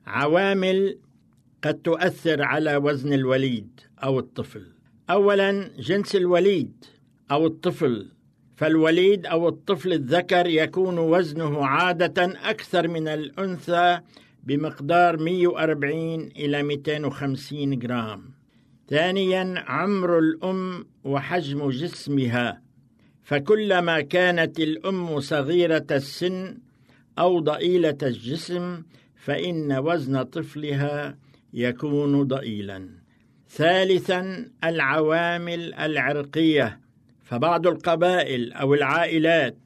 عوامل 0.07 0.97
قد 1.63 1.73
تؤثر 1.73 2.41
على 2.41 2.75
وزن 2.75 3.13
الوليد 3.13 3.79
أو 4.03 4.19
الطفل. 4.19 4.65
أولا 5.09 5.71
جنس 5.79 6.15
الوليد 6.15 6.85
أو 7.31 7.45
الطفل. 7.45 8.11
فالوليد 8.55 9.25
أو 9.25 9.47
الطفل 9.47 9.93
الذكر 9.93 10.47
يكون 10.47 10.97
وزنه 10.99 11.65
عادة 11.65 12.23
أكثر 12.49 12.87
من 12.87 13.07
الأنثى 13.07 13.99
بمقدار 14.43 15.17
140 15.17 16.21
إلى 16.21 16.63
250 16.63 17.79
جرام. 17.79 18.31
ثانيا 18.89 19.53
عمر 19.67 20.19
الأم 20.19 20.90
وحجم 21.03 21.69
جسمها 21.69 22.61
فكلما 23.23 24.01
كانت 24.01 24.59
الأم 24.59 25.19
صغيرة 25.19 25.85
السن 25.91 26.57
أو 27.19 27.39
ضئيلة 27.39 27.97
الجسم 28.03 28.83
فإن 29.15 29.77
وزن 29.77 30.23
طفلها 30.23 31.17
يكون 31.53 32.23
ضئيلا. 32.23 32.89
ثالثا 33.49 34.51
العوامل 34.63 35.73
العرقية 35.73 36.79
فبعض 37.23 37.67
القبائل 37.67 38.53
أو 38.53 38.73
العائلات 38.73 39.57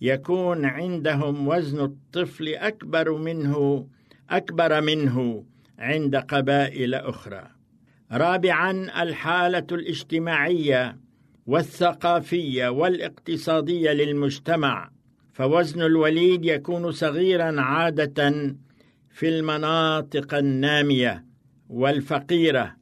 يكون 0.00 0.64
عندهم 0.64 1.48
وزن 1.48 1.84
الطفل 1.84 2.48
أكبر 2.48 3.16
منه 3.16 3.86
أكبر 4.30 4.80
منه 4.80 5.44
عند 5.78 6.16
قبائل 6.16 6.94
أخرى. 6.94 7.59
رابعا 8.12 9.02
الحالة 9.02 9.66
الاجتماعية 9.72 10.96
والثقافية 11.46 12.68
والاقتصادية 12.68 13.90
للمجتمع. 13.90 14.90
فوزن 15.32 15.82
الوليد 15.82 16.44
يكون 16.44 16.92
صغيرا 16.92 17.60
عادة 17.60 18.54
في 19.10 19.28
المناطق 19.28 20.34
النامية 20.34 21.24
والفقيرة 21.68 22.76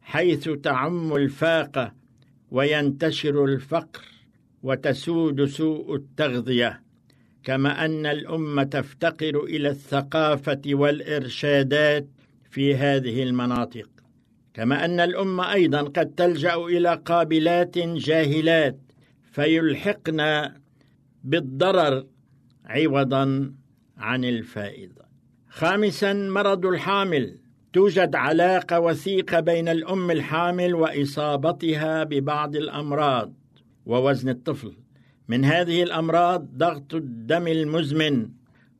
حيث 0.00 0.48
تعم 0.48 1.16
الفاقه 1.16 1.92
وينتشر 2.50 3.44
الفقر 3.44 4.02
وتسود 4.62 5.44
سوء 5.44 5.94
التغذية. 5.94 6.82
كما 7.44 7.84
أن 7.84 8.06
الأمة 8.06 8.62
تفتقر 8.62 9.44
إلى 9.44 9.68
الثقافة 9.68 10.62
والإرشادات 10.66 12.06
في 12.50 12.74
هذه 12.74 13.22
المناطق. 13.22 13.91
كما 14.54 14.84
أن 14.84 15.00
الامه 15.00 15.52
أيضا 15.52 15.82
قد 15.82 16.14
تلجأ 16.14 16.54
إلى 16.54 16.94
قابلات 17.04 17.78
جاهلات 17.78 18.78
فيلحقن 19.32 20.50
بالضرر 21.24 22.06
عوضا 22.64 23.52
عن 23.96 24.24
الفائده 24.24 25.02
خامسا 25.48 26.12
مرض 26.12 26.66
الحامل. 26.66 27.38
توجد 27.72 28.14
علاقة 28.14 28.80
وثيقة 28.80 29.40
بين 29.40 29.68
الأم 29.68 30.10
الحامل 30.10 30.74
وإصابتها 30.74 32.04
ببعض 32.04 32.56
الأمراض 32.56 33.32
ووزن 33.86 34.28
الطفل. 34.28 34.72
من 35.28 35.44
هذه 35.44 35.82
الأمراض 35.82 36.48
ضغط 36.56 36.94
الدم 36.94 37.48
المزمن 37.48 38.28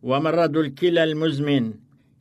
ومرض 0.03 0.57
الكلى 0.57 1.05
المزمن. 1.05 1.75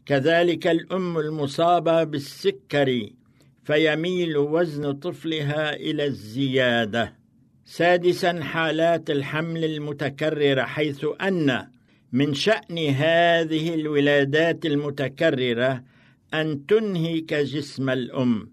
كذلك 0.06 0.68
الأم 0.68 1.18
المصابة 1.18 2.04
بالسكري 2.04 3.16
فيميل 3.64 4.38
وزن 4.38 4.93
طفلها 4.93 5.74
إلى 5.76 6.05
الزيادة. 6.05 7.14
سادسا 7.66 8.41
حالات 8.43 9.09
الحمل 9.09 9.66
المتكررة 9.66 10.62
حيث 10.62 11.05
أن 11.22 11.68
من 12.12 12.34
شأن 12.34 12.78
هذه 12.78 13.74
الولادات 13.74 14.66
المتكررة 14.66 15.84
أن 16.34 16.66
تنهك 16.66 17.34
جسم 17.34 17.89
الأم. 17.89 18.49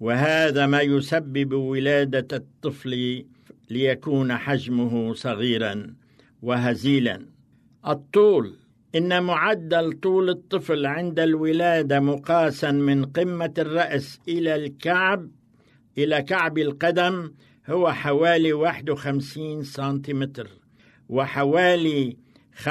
وهذا 0.00 0.66
ما 0.66 0.80
يسبب 0.80 1.52
ولادة 1.52 2.36
الطفل 2.36 3.24
ليكون 3.70 4.36
حجمه 4.36 5.14
صغيرا 5.14 5.94
وهزيلا. 6.42 7.26
الطول 7.86 8.59
إن 8.96 9.22
معدل 9.22 9.92
طول 9.92 10.30
الطفل 10.30 10.86
عند 10.86 11.20
الولادة 11.20 12.00
مقاسا 12.00 12.70
من 12.70 13.04
قمة 13.04 13.54
الرأس 13.58 14.20
إلى 14.28 14.54
الكعب 14.54 15.30
إلى 15.98 16.22
كعب 16.22 16.58
القدم 16.58 17.32
هو 17.68 17.92
حوالي 17.92 18.52
51 18.52 19.62
سنتيمتر 19.62 20.48
وحوالي 21.08 22.16
95% 22.64 22.68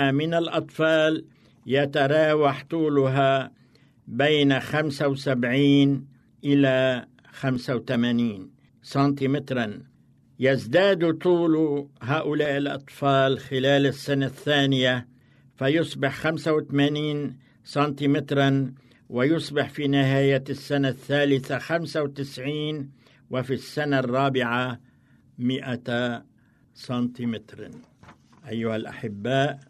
من 0.00 0.34
الأطفال 0.34 1.24
يتراوح 1.66 2.64
طولها 2.70 3.50
بين 4.08 4.60
75 4.60 6.06
إلى 6.44 7.06
85 7.32 8.50
سنتيمترا. 8.82 9.93
يزداد 10.38 11.18
طول 11.18 11.86
هؤلاء 12.02 12.56
الأطفال 12.56 13.38
خلال 13.38 13.86
السنة 13.86 14.26
الثانية 14.26 15.08
فيصبح 15.56 16.14
85 16.14 17.36
سنتيمترا 17.64 18.74
ويصبح 19.08 19.68
في 19.68 19.88
نهاية 19.88 20.44
السنة 20.50 20.88
الثالثة 20.88 21.58
95 21.58 22.90
وفي 23.30 23.54
السنة 23.54 23.98
الرابعة 23.98 24.80
100 25.38 26.24
سنتيمتر. 26.74 27.70
أيها 28.48 28.76
الأحباء 28.76 29.60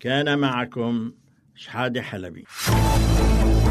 كان 0.00 0.38
معكم 0.38 1.12
شحادة 1.54 2.02
حلبي. 2.02 2.44